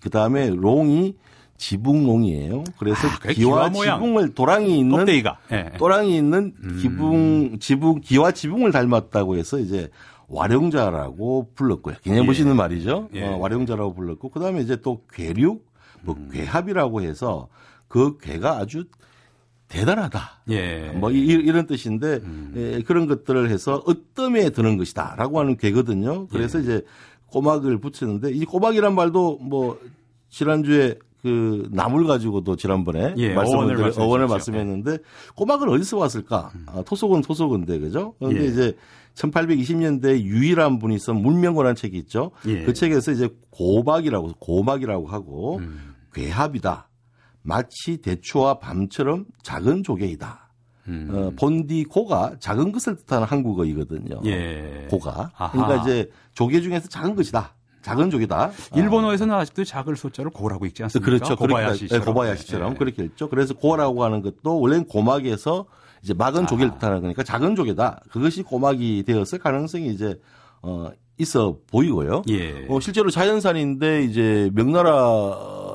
그 0.00 0.10
다음에 0.10 0.50
롱이 0.50 1.14
지붕농이에요. 1.58 2.64
그래서 2.78 3.06
아, 3.06 3.28
기와. 3.28 3.70
지붕을 3.70 4.34
도랑이 4.34 4.78
있는 4.78 4.98
껍데기가. 4.98 5.38
예. 5.52 5.72
또랑이 5.78 6.16
있는 6.16 6.54
음. 6.62 6.78
기붕 6.80 7.58
지붕 7.60 8.00
기와 8.00 8.32
지붕을 8.32 8.72
닮았다고 8.72 9.36
해서 9.36 9.58
이제 9.58 9.88
와룡자라고 10.28 11.50
불렀고요. 11.54 11.96
굉장히 12.02 12.24
예. 12.24 12.26
멋있는 12.26 12.56
말이죠. 12.56 13.10
예. 13.14 13.26
어, 13.26 13.36
와룡자라고 13.36 13.94
불렀고 13.94 14.30
그다음에 14.30 14.60
이제 14.60 14.80
또 14.80 15.02
괴륙 15.12 15.64
뭐 16.02 16.16
괴합이라고 16.32 17.02
해서 17.02 17.48
그 17.86 18.18
괴가 18.18 18.56
아주 18.56 18.86
대단하다. 19.72 20.42
예. 20.50 20.92
뭐 20.94 21.10
이, 21.10 21.18
이런 21.18 21.66
뜻인데 21.66 22.20
음. 22.22 22.52
예, 22.56 22.82
그런 22.82 23.06
것들을 23.06 23.48
해서 23.48 23.82
어뜸에 23.86 24.50
드는 24.50 24.76
것이다라고 24.76 25.40
하는 25.40 25.56
괴거든요. 25.56 26.26
그래서 26.26 26.58
예. 26.58 26.62
이제 26.62 26.82
꼬막을 27.28 27.78
붙이는데 27.78 28.32
이 28.32 28.44
꼬막이란 28.44 28.94
말도 28.94 29.38
뭐 29.40 29.78
지난주에 30.28 30.98
그 31.22 31.68
나물 31.70 32.06
가지고도 32.06 32.56
지난번에 32.56 33.14
예, 33.16 33.32
말씀을 33.32 33.76
어원을 33.76 33.92
어원을. 33.96 34.26
말씀했는데 34.26 34.98
꼬막은 35.36 35.68
어디서 35.68 35.96
왔을까? 35.96 36.50
아, 36.66 36.82
토속은 36.84 37.22
토속인데 37.22 37.78
그죠? 37.78 38.14
그런데 38.18 38.42
예. 38.42 38.48
이제 38.48 38.76
1820년대 39.14 40.20
유일한 40.20 40.78
분이 40.78 40.98
쓴 40.98 41.16
문명고라는 41.16 41.76
책이 41.76 41.96
있죠. 41.98 42.32
예. 42.46 42.64
그 42.64 42.74
책에서 42.74 43.12
이제 43.12 43.28
고박이라고 43.50 44.32
고막이라고 44.38 45.06
하고 45.06 45.58
음. 45.58 45.94
괴합이다. 46.12 46.88
마치 47.42 47.98
대추와 47.98 48.58
밤처럼 48.58 49.26
작은 49.42 49.82
조개이다. 49.82 50.50
음. 50.88 51.08
어, 51.12 51.32
본디 51.38 51.84
고가 51.84 52.36
작은 52.40 52.72
것을 52.72 52.96
뜻하는 52.96 53.26
한국어이거든요. 53.26 54.20
예. 54.24 54.86
고가. 54.90 55.30
아하. 55.36 55.52
그러니까 55.52 55.82
이제 55.82 56.10
조개 56.34 56.60
중에서 56.60 56.88
작은 56.88 57.14
것이다. 57.14 57.54
작은 57.82 58.10
조개다. 58.10 58.52
일본어에서는 58.76 59.34
아직도 59.34 59.64
작을 59.64 59.96
소자를 59.96 60.30
고라고 60.30 60.66
읽지 60.66 60.82
아, 60.82 60.86
않습니까? 60.86 61.04
그렇죠. 61.04 61.36
고바야시처럼. 61.36 61.88
그렇게, 61.88 61.98
네, 61.98 62.04
고바야시처럼 62.04 62.72
예. 62.72 62.76
그렇게 62.76 63.02
했죠. 63.02 63.28
그래서 63.28 63.54
고라고 63.54 64.04
하는 64.04 64.22
것도 64.22 64.60
원래는 64.60 64.86
고막에서 64.86 65.66
이제 66.02 66.14
막은 66.14 66.46
조개를 66.46 66.72
아. 66.72 66.78
뜻하는 66.78 67.02
거니까 67.02 67.22
작은 67.22 67.56
조개다. 67.56 68.02
그것이 68.10 68.42
고막이 68.42 69.04
되었을 69.04 69.38
가능성이 69.38 69.88
이제 69.88 70.20
어 70.62 70.90
있어 71.18 71.58
보이고요. 71.70 72.22
예. 72.30 72.66
어, 72.68 72.80
실제로 72.80 73.10
자연산인데 73.10 74.04
이제 74.04 74.50
명나라 74.54 74.90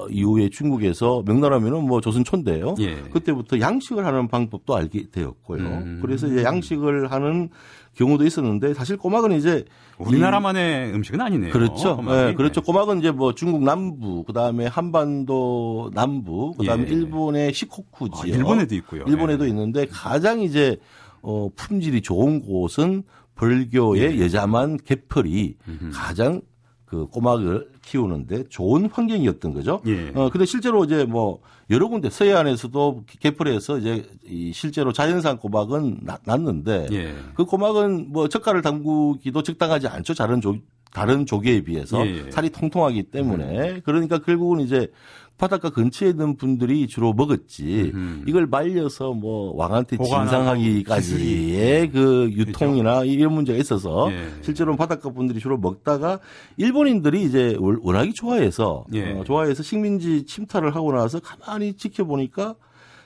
이후에 0.10 0.50
중국에서 0.50 1.24
명나라면은 1.26 1.86
뭐 1.88 2.02
조선촌대예요. 2.02 2.76
예. 2.80 2.96
그때부터 3.12 3.60
양식을 3.60 4.06
하는 4.06 4.28
방법도 4.28 4.76
알게 4.76 5.08
되었고요. 5.12 5.62
음. 5.62 6.00
그래서 6.02 6.28
이제 6.28 6.44
양식을 6.44 7.12
하는 7.12 7.50
경우도 7.96 8.26
있었는데 8.26 8.74
사실 8.74 8.96
꼬막은 8.98 9.32
이제 9.34 9.66
우리나라만의 9.98 10.94
음식은 10.94 11.20
아니네요. 11.20 11.52
그렇죠. 11.52 11.98
꼬막이. 11.98 12.30
예, 12.30 12.34
그렇죠. 12.36 12.62
꼬막은 12.62 13.00
이제 13.00 13.12
뭐 13.12 13.34
중국 13.34 13.64
남부, 13.64 14.24
그다음에 14.24 14.68
한반도 14.68 15.92
남부, 15.94 16.54
그다음에 16.54 16.84
예. 16.88 16.88
일본의 16.94 17.54
시코쿠 17.54 18.10
아, 18.12 18.22
지역. 18.22 18.38
일본에도 18.38 18.76
있고요. 18.76 19.04
일본에도 19.08 19.46
예. 19.46 19.50
있는데 19.50 19.88
가장 19.88 20.42
이제 20.42 20.78
어 21.22 21.50
품질이 21.56 22.02
좋은 22.02 22.42
곳은 22.42 23.04
불교의 23.36 24.20
예. 24.20 24.24
여자만 24.24 24.78
개펄이. 24.78 25.56
가장 25.92 26.42
그 26.88 27.06
꼬막을 27.08 27.70
키우는데 27.84 28.46
좋은 28.50 28.90
환경이었던 28.90 29.54
거죠. 29.54 29.82
예. 29.88 30.12
어 30.16 30.30
근데 30.32 30.46
실제로 30.46 30.86
이제 30.86 31.04
뭐 31.04 31.42
여러 31.70 31.90
군데 31.90 32.10
서해안에서도 32.10 33.04
개펄에서 33.20 33.78
이제 33.80 34.10
이 34.26 34.54
실제로 34.54 34.94
자연산 34.94 35.38
꼬막은 35.38 36.00
나- 36.04 36.18
났는데 36.24 36.88
예. 36.94 37.14
그 37.36 37.44
꼬막은 37.46 38.12
뭐 38.14 38.30
젓갈을 38.30 38.62
담그기도 38.62 39.44
적당하지 39.44 39.88
않죠. 39.90 40.14
다른 40.14 40.40
조 40.40 40.56
다른 40.94 41.26
조개에 41.26 41.62
비해서 41.62 42.06
예, 42.06 42.26
예. 42.28 42.32
살이 42.32 42.50
통통하기 42.50 43.04
때문에 43.04 43.82
그러니까 43.84 44.20
결국은 44.20 44.62
이제 44.62 44.88
바닷가 45.38 45.70
근처에 45.70 46.10
있는 46.10 46.36
분들이 46.36 46.88
주로 46.88 47.14
먹었지 47.14 47.92
음흠. 47.94 48.24
이걸 48.28 48.48
말려서 48.48 49.14
뭐 49.14 49.56
왕한테 49.56 49.98
진상하기까지의 49.98 51.92
그 51.92 52.30
유통이나 52.32 53.04
이런 53.04 53.34
문제가 53.34 53.60
있어서 53.60 54.12
예. 54.12 54.30
실제로 54.42 54.72
는 54.72 54.78
바닷가 54.78 55.12
분들이 55.12 55.40
주로 55.40 55.58
먹다가 55.58 56.20
일본인들이 56.58 57.24
이제 57.24 57.56
월- 57.60 57.78
워낙에 57.82 58.12
좋아해서 58.16 58.86
예. 58.94 59.12
어, 59.14 59.24
좋아해서 59.24 59.62
식민지 59.62 60.26
침탈을 60.26 60.76
하고 60.76 60.92
나서 60.92 61.20
가만히 61.20 61.74
지켜보니까 61.74 62.56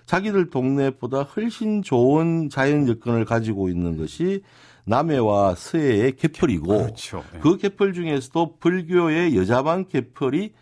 자기들 0.05 0.49
동네보다 0.49 1.23
훨씬 1.23 1.81
좋은 1.83 2.49
자연 2.49 2.87
여건을 2.87 3.25
가지고 3.25 3.69
있는 3.69 3.97
것이 3.97 4.41
남해와 4.85 5.55
서해의 5.55 6.15
개펄이고 6.15 6.65
그렇죠. 6.65 7.23
예. 7.35 7.39
그 7.39 7.57
개펄 7.57 7.93
중에서도 7.93 8.57
불교의 8.59 9.35
여자반 9.35 9.87
개펄이 9.87 10.53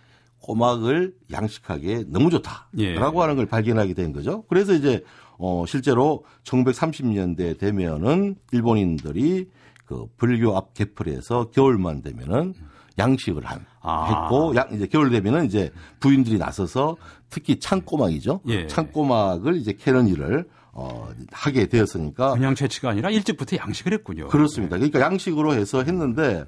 꼬막을 0.42 1.14
양식하기에 1.32 2.06
너무 2.08 2.30
좋다라고 2.30 2.70
예. 2.80 2.96
하는 2.98 3.36
걸 3.36 3.46
발견하게 3.46 3.94
된 3.94 4.14
거죠. 4.14 4.44
그래서 4.48 4.74
이제 4.74 5.04
어 5.38 5.66
실제로 5.68 6.24
1930년대 6.44 7.58
되면은 7.58 8.36
일본인들이 8.52 9.50
그 9.86 10.06
불교 10.18 10.56
앞 10.56 10.74
개펄에서 10.74 11.50
겨울만 11.52 12.02
되면은 12.02 12.54
양식을 12.98 13.46
한 13.46 13.66
아. 13.82 14.24
했고 14.24 14.56
양 14.56 14.70
이제 14.74 14.86
겨울 14.86 15.10
되면은 15.10 15.46
이제 15.46 15.72
부인들이 16.00 16.38
나서서 16.38 16.98
특히 17.30 17.60
창꼬막이죠. 17.60 18.42
예. 18.48 18.68
창꼬막을 18.68 19.56
이제 19.56 19.74
캐는 19.74 20.08
일을 20.08 20.48
어 20.80 21.10
하게 21.32 21.68
되었으니까 21.68 22.34
그냥 22.34 22.56
채취가 22.56 22.90
아니라 22.90 23.10
일찍부터 23.10 23.58
양식을 23.58 23.92
했군요. 23.94 24.30
그렇습니다. 24.30 24.78
그러니까 24.78 25.02
양식으로 25.02 25.54
해서 25.54 25.84
했는데 25.84 26.46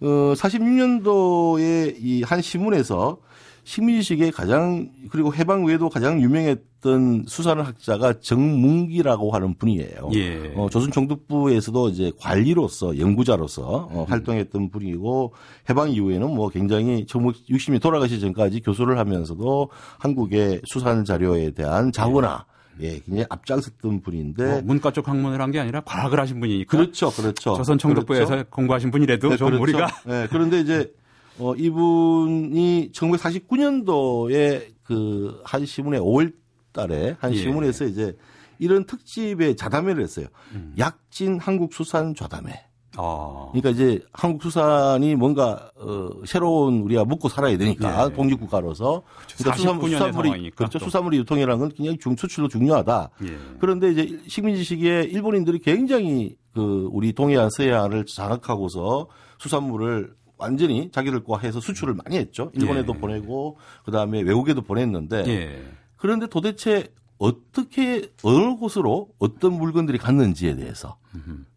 어 0.00 0.34
46년도에 0.36 1.96
이한 1.98 2.42
신문에서 2.42 3.18
식민지식의 3.64 4.32
가장 4.32 4.90
그리고 5.10 5.34
해방 5.34 5.64
외에도 5.64 5.88
가장 5.88 6.20
유명했던 6.20 7.24
수산학자가 7.26 8.20
정문기라고 8.20 9.30
하는 9.30 9.54
분이에요. 9.54 10.10
예. 10.14 10.52
어, 10.56 10.68
조선 10.70 10.90
총독부에서도 10.90 11.88
이제 11.90 12.12
관리로서 12.18 12.98
연구자로서 12.98 13.88
어, 13.90 14.04
음. 14.06 14.10
활동했던 14.10 14.70
분이고 14.70 15.34
해방 15.68 15.90
이후에는 15.90 16.34
뭐 16.34 16.48
굉장히 16.48 17.04
1960년 17.06 17.80
돌아가시기 17.80 18.20
전까지 18.20 18.60
교수를 18.60 18.98
하면서도 18.98 19.70
한국의 19.98 20.62
수산 20.64 21.04
자료에 21.04 21.50
대한 21.50 21.92
자원화 21.92 22.44
예, 22.46 22.59
굉장히 22.80 23.24
앞장섰던 23.28 24.00
분인데 24.02 24.44
뭐 24.44 24.60
문과 24.62 24.90
쪽 24.92 25.08
학문을 25.08 25.40
한 25.40 25.50
게 25.50 25.58
아니라 25.60 25.80
과학을 25.80 26.18
하신 26.20 26.40
분이니까 26.40 26.76
그렇죠, 26.76 27.10
그렇죠. 27.10 27.54
조선 27.54 27.76
청독부에서 27.78 28.26
그렇죠. 28.26 28.50
공부하신 28.50 28.90
분이라도 28.90 29.28
네, 29.30 29.36
좀 29.36 29.46
그렇죠. 29.48 29.62
우리가 29.62 29.86
네, 30.06 30.26
그런데 30.30 30.60
이제 30.60 30.92
어, 31.38 31.54
이분이 31.54 32.90
1949년도에 32.92 34.66
그한 34.84 35.64
신문의 35.66 36.00
5월 36.00 36.32
달에 36.72 37.16
한 37.20 37.32
예. 37.32 37.36
신문에서 37.36 37.84
이제 37.86 38.16
이런 38.58 38.84
특집의 38.84 39.56
자담회를 39.56 40.02
했어요. 40.02 40.26
음. 40.52 40.74
약진 40.78 41.38
한국 41.40 41.72
수산 41.72 42.14
좌담회. 42.14 42.52
어, 42.96 43.50
그러니까 43.52 43.70
이제 43.70 44.00
한국 44.12 44.42
수산이 44.42 45.14
뭔가 45.14 45.70
어, 45.76 46.08
새로운 46.26 46.80
우리가 46.80 47.04
먹고 47.04 47.28
살아야 47.28 47.56
되니까 47.56 48.06
예. 48.06 48.14
독립국가로서 48.14 49.02
그러니까 49.38 49.56
49 49.56 49.88
년의 49.88 49.90
수산물이 49.90 50.50
그렇죠. 50.50 50.78
또. 50.78 50.84
수산물의 50.86 51.20
유통이라는 51.20 51.58
건 51.58 51.68
굉장히 51.76 51.98
중 51.98 52.16
수출도 52.16 52.48
중요하다. 52.48 53.10
예. 53.24 53.38
그런데 53.60 53.92
이제 53.92 54.20
식민지 54.26 54.64
시기에 54.64 55.02
일본인들이 55.02 55.60
굉장히 55.60 56.36
그 56.52 56.88
우리 56.90 57.12
동해안 57.12 57.48
서해안을 57.50 58.06
장악하고서 58.06 59.06
수산물을 59.38 60.12
완전히 60.36 60.90
자기들 60.90 61.22
과 61.22 61.38
해서 61.38 61.60
수출을 61.60 61.94
많이 61.94 62.16
했죠. 62.16 62.50
일본에도 62.54 62.94
예. 62.96 62.98
보내고 62.98 63.58
그다음에 63.84 64.20
외국에도 64.22 64.62
보냈는데 64.62 65.24
예. 65.28 65.62
그런데 65.96 66.26
도대체 66.26 66.88
어떻게 67.20 68.10
어느 68.22 68.56
곳으로 68.56 69.10
어떤 69.18 69.52
물건들이 69.52 69.98
갔는지에 69.98 70.56
대해서 70.56 70.96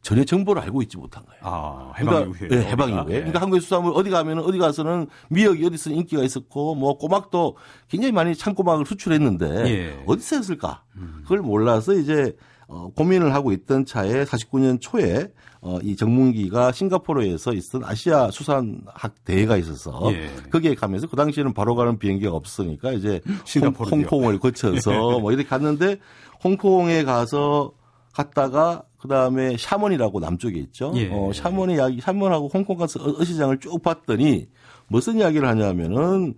전혀 0.01 0.25
정보를 0.25 0.61
알고 0.61 0.81
있지 0.81 0.97
못한 0.97 1.23
거예요. 1.25 1.39
아, 1.41 1.93
해방 1.97 2.13
그러니까, 2.13 2.37
이후에. 2.37 2.47
네, 2.49 2.69
해방. 2.69 2.89
이후에. 2.89 3.05
예. 3.07 3.13
그러니까 3.19 3.41
한국의 3.41 3.61
수산물 3.61 3.93
어디 3.95 4.09
가면은 4.09 4.43
어디 4.43 4.57
가서는 4.57 5.07
미역이 5.29 5.65
어디서 5.65 5.91
인기가 5.91 6.21
있었고 6.21 6.75
뭐 6.75 6.97
꼬막도 6.97 7.55
굉장히 7.87 8.11
많이 8.11 8.35
창꼬막을 8.35 8.85
수출했는데 8.85 9.47
예. 9.69 10.03
어디서 10.05 10.35
했을까? 10.35 10.83
그걸 11.23 11.39
몰라서 11.39 11.93
이제 11.93 12.35
어, 12.73 12.89
고민을 12.95 13.33
하고 13.35 13.51
있던 13.51 13.85
차에 13.85 14.23
49년 14.25 14.79
초에 14.81 15.27
어, 15.61 15.77
이 15.83 15.95
정문기가 15.95 16.71
싱가포르에서 16.71 17.53
있었던 17.53 17.87
아시아 17.87 18.31
수산학 18.31 19.23
대회가 19.23 19.57
있어서 19.57 20.11
예. 20.13 20.27
거기에 20.51 20.73
가면서 20.73 21.07
그 21.07 21.15
당시에는 21.15 21.53
바로 21.53 21.75
가는 21.75 21.99
비행기가 21.99 22.31
없으니까 22.33 22.91
이제 22.93 23.21
홍, 23.27 23.35
싱가포르요. 23.45 23.91
홍콩을 23.95 24.39
거쳐서 24.39 24.91
뭐 25.21 25.31
이렇게 25.31 25.47
갔는데 25.47 25.99
홍콩에 26.43 27.03
가서 27.03 27.71
갔다가 28.13 28.83
그 28.99 29.07
다음에 29.07 29.55
샤먼이라고 29.57 30.19
남쪽에 30.19 30.57
있죠. 30.59 30.91
예. 30.95 31.09
어, 31.11 31.31
샤먼의 31.33 31.75
이야기, 31.75 32.01
샤먼하고 32.01 32.49
홍콩 32.53 32.77
가서 32.77 32.99
어- 33.03 33.21
어시장을 33.21 33.59
쭉 33.59 33.81
봤더니 33.81 34.47
무슨 34.87 35.19
이야기를 35.19 35.47
하냐면은 35.47 36.33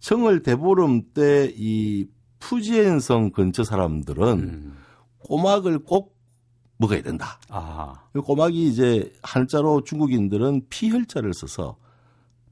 정월 0.00 0.42
대보름 0.42 1.02
때 1.14 1.52
이 1.56 2.06
푸지엔성 2.38 3.30
근처 3.32 3.64
사람들은 3.64 4.24
음. 4.38 4.76
꼬막을 5.34 5.78
꼭 5.84 6.16
먹어야 6.78 7.02
된다. 7.02 7.38
아, 7.50 7.94
그 8.12 8.20
꼬막이 8.20 8.66
이제 8.66 9.12
한자로 9.22 9.84
중국인들은 9.84 10.62
피혈자를 10.70 11.32
써서 11.34 11.76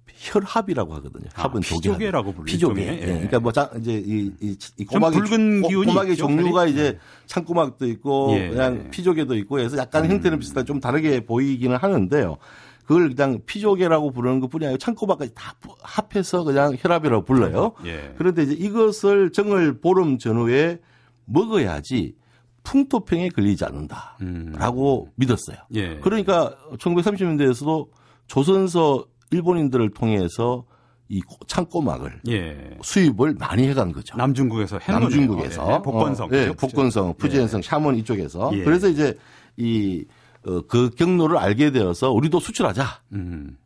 혈합이라고 0.07 0.95
하거든요. 0.95 1.29
아, 1.35 1.43
합은 1.45 1.61
조개. 1.62 1.75
피조개라고 1.81 2.33
불리죠. 2.35 2.53
피조개. 2.73 2.83
예. 2.83 3.01
예. 3.01 3.07
그러니까 3.07 3.41
뭐 3.41 3.51
자, 3.51 3.69
이제 3.81 3.95
이, 3.95 4.31
이, 4.41 4.57
이좀 4.79 4.87
꼬막의 5.01 5.21
붉은 5.23 5.62
조- 5.62 5.69
기운이 5.69 5.87
꼬막의 5.87 6.12
있죠, 6.12 6.27
종류가? 6.27 6.67
이제 6.67 6.99
창꼬막도 7.27 7.87
있고 7.88 8.31
예. 8.35 8.49
그냥 8.51 8.91
피조개도 8.91 9.35
있고 9.38 9.59
해서 9.59 9.77
약간 9.77 10.05
음. 10.05 10.11
형태는 10.12 10.38
비슷한 10.38 10.64
좀 10.64 10.79
다르게 10.79 11.25
보이기는 11.27 11.77
하는데요. 11.77 12.37
그걸 12.85 13.14
그냥 13.14 13.41
피조개라고 13.45 14.12
부르는 14.12 14.38
것뿐이 14.41 14.67
아니고 14.67 14.79
창꼬막까지 14.79 15.33
다 15.35 15.55
부- 15.61 15.75
합해서 15.83 16.45
그냥 16.45 16.77
혈압이라고 16.79 17.25
불러요. 17.25 17.73
예. 17.87 18.14
그런데 18.19 18.45
이제 18.45 18.53
이것을 18.55 19.33
정월 19.33 19.81
보름 19.81 20.19
전후에 20.19 20.79
먹어야지 21.27 22.14
풍토병에 22.68 23.31
걸리지 23.31 23.64
않는다라고 23.64 25.04
음. 25.07 25.12
믿었어요. 25.16 25.57
예. 25.74 25.96
그러니까 26.00 26.54
1930년대에서도 26.78 27.88
조선서 28.26 29.07
일본인들을 29.31 29.90
통해서 29.90 30.64
이 31.09 31.22
고- 31.22 31.38
창꼬막을 31.46 32.20
예. 32.28 32.76
수입을 32.83 33.35
많이 33.38 33.66
해간 33.66 33.92
거죠. 33.92 34.14
남중국에서 34.18 34.78
남중국에서 34.87 35.61
거네요. 35.62 35.76
예. 35.78 35.83
복건성. 35.83 36.26
어, 36.26 36.28
예, 36.33 36.40
그죠? 36.48 36.54
복건성, 36.54 37.14
푸젠성, 37.16 37.62
샤먼 37.62 37.96
이쪽에서 37.96 38.50
예. 38.52 38.62
그래서 38.64 38.88
이제 38.88 39.16
이 39.57 40.04
어, 40.46 40.61
그 40.68 40.90
경로를 40.90 41.38
알게 41.38 41.70
되어서 41.70 42.11
우리도 42.12 42.38
수출하자. 42.40 42.85
음. 43.12 43.57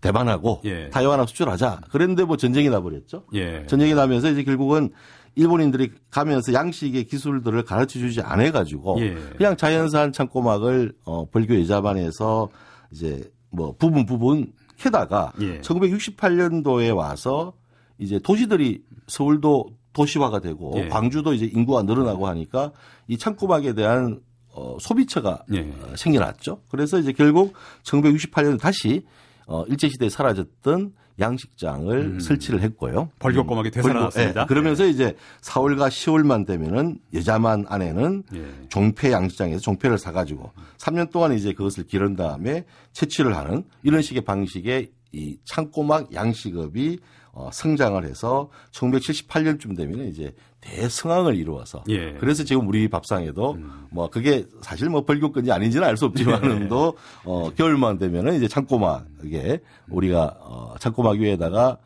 대반하고 0.00 0.62
예. 0.64 0.88
타이완하고 0.90 1.26
수출하자. 1.26 1.80
그랬는데 1.90 2.24
뭐 2.24 2.36
전쟁이 2.38 2.70
나버렸죠. 2.70 3.24
예. 3.34 3.66
전쟁이 3.66 3.94
나면서 3.94 4.30
이제 4.30 4.42
결국은 4.44 4.90
일본인들이 5.38 5.92
가면서 6.10 6.52
양식의 6.52 7.04
기술들을 7.04 7.62
가르쳐 7.64 7.98
주지 7.98 8.20
않아 8.20 8.50
가지고 8.50 8.96
예. 9.00 9.14
그냥 9.36 9.56
자연산 9.56 10.12
창고막을 10.12 10.94
어 11.04 11.26
벌교 11.30 11.54
예자반에서 11.54 12.48
이제 12.90 13.30
뭐 13.50 13.74
부분 13.78 14.04
부분 14.04 14.52
캐다가 14.76 15.32
예. 15.40 15.60
1968년도에 15.60 16.94
와서 16.94 17.52
이제 17.98 18.18
도시들이 18.18 18.82
서울도 19.06 19.70
도시화가 19.92 20.40
되고 20.40 20.72
예. 20.76 20.88
광주도 20.88 21.32
이제 21.34 21.46
인구가 21.46 21.82
늘어나고 21.82 22.26
하니까 22.26 22.72
이 23.06 23.16
창고막에 23.16 23.74
대한 23.74 24.20
어, 24.52 24.76
소비처가 24.80 25.44
예. 25.54 25.60
어, 25.60 25.94
생겨났죠. 25.96 26.62
그래서 26.68 26.98
이제 26.98 27.12
결국 27.12 27.54
1968년에 27.84 28.58
다시 28.58 29.04
어, 29.46 29.64
일제 29.68 29.88
시대에 29.88 30.08
사라졌던 30.08 30.92
양식장을 31.20 31.96
음. 31.96 32.20
설치를 32.20 32.62
했고요. 32.62 33.10
벌교꼬막이 33.18 33.70
되살아났습니다. 33.70 34.42
예, 34.42 34.46
그러면서 34.46 34.86
이제 34.86 35.16
4월과 35.42 35.88
10월만 35.88 36.46
되면은 36.46 36.98
여자만 37.14 37.66
안에는 37.68 38.22
예. 38.34 38.46
종폐 38.68 39.12
양식장에서 39.12 39.60
종폐를 39.60 39.98
사가지고 39.98 40.52
3년 40.78 41.10
동안 41.10 41.32
이제 41.32 41.52
그것을 41.52 41.86
기른 41.86 42.16
다음에 42.16 42.64
채취를 42.92 43.36
하는 43.36 43.64
이런 43.82 44.02
식의 44.02 44.24
방식의 44.24 44.90
이 45.12 45.38
창고막 45.44 46.12
양식업이 46.12 46.98
어, 47.32 47.50
성장을 47.52 48.04
해서 48.04 48.50
1978년쯤 48.72 49.76
되면 49.76 50.08
이제 50.08 50.34
대성황을 50.60 51.36
이루어서 51.36 51.84
예. 51.88 52.14
그래서 52.14 52.44
지금 52.44 52.66
우리 52.68 52.88
밥상에도 52.88 53.56
뭐 53.90 54.10
그게 54.10 54.44
사실 54.60 54.88
뭐 54.90 55.04
벌교건이 55.04 55.50
아닌지는 55.52 55.86
알 55.86 55.96
수 55.96 56.06
없지만은도 56.06 56.96
어, 57.24 57.50
겨울만 57.54 57.98
되면은 57.98 58.36
이제 58.36 58.48
창고막에 58.48 59.60
우리가 59.88 60.36
어, 60.40 60.74
창고막 60.78 61.18
위에다가 61.18 61.78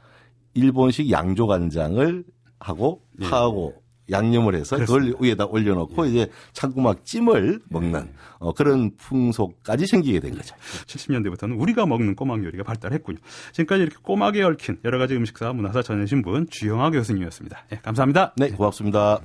일본식 0.54 1.10
양조 1.10 1.46
간장을 1.46 2.24
하고 2.58 3.02
예. 3.20 3.28
파하고 3.28 3.81
양념을 4.10 4.54
해서 4.54 4.76
그걸 4.78 5.14
위에다 5.20 5.46
올려놓고 5.46 6.06
이제 6.06 6.28
창고막 6.52 7.04
찜을 7.04 7.60
먹는 7.68 8.12
어, 8.38 8.52
그런 8.52 8.96
풍속까지 8.96 9.86
생기게 9.86 10.20
된 10.20 10.34
거죠. 10.34 10.54
70년대부터는 10.86 11.58
우리가 11.58 11.86
먹는 11.86 12.16
꼬막 12.16 12.44
요리가 12.44 12.64
발달했군요. 12.64 13.18
지금까지 13.52 13.82
이렇게 13.82 13.96
꼬막에 14.02 14.42
얽힌 14.42 14.78
여러 14.84 14.98
가지 14.98 15.14
음식사 15.14 15.52
문화사 15.52 15.82
전해신 15.82 16.22
분 16.22 16.46
주영아 16.50 16.90
교수님이었습니다. 16.90 17.66
예, 17.72 17.76
감사합니다. 17.76 18.34
네, 18.36 18.50
고맙습니다. 18.50 19.20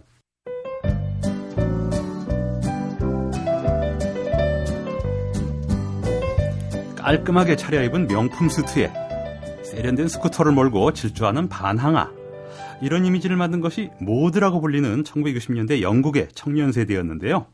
깔끔하게 6.95 7.55
차려입은 7.55 8.07
명품 8.07 8.49
수트에 8.49 8.91
세련된 9.63 10.09
스쿠터를 10.09 10.51
몰고 10.51 10.91
질주하는 10.91 11.47
반항아. 11.47 12.16
이런 12.81 13.05
이미지를 13.05 13.37
만든 13.37 13.59
것이 13.59 13.89
Mod라고 13.99 14.61
불리는 14.61 15.03
1960년대 15.03 15.81
영국의 15.81 16.29
청년 16.35 16.71
세대였는데요. 16.71 17.47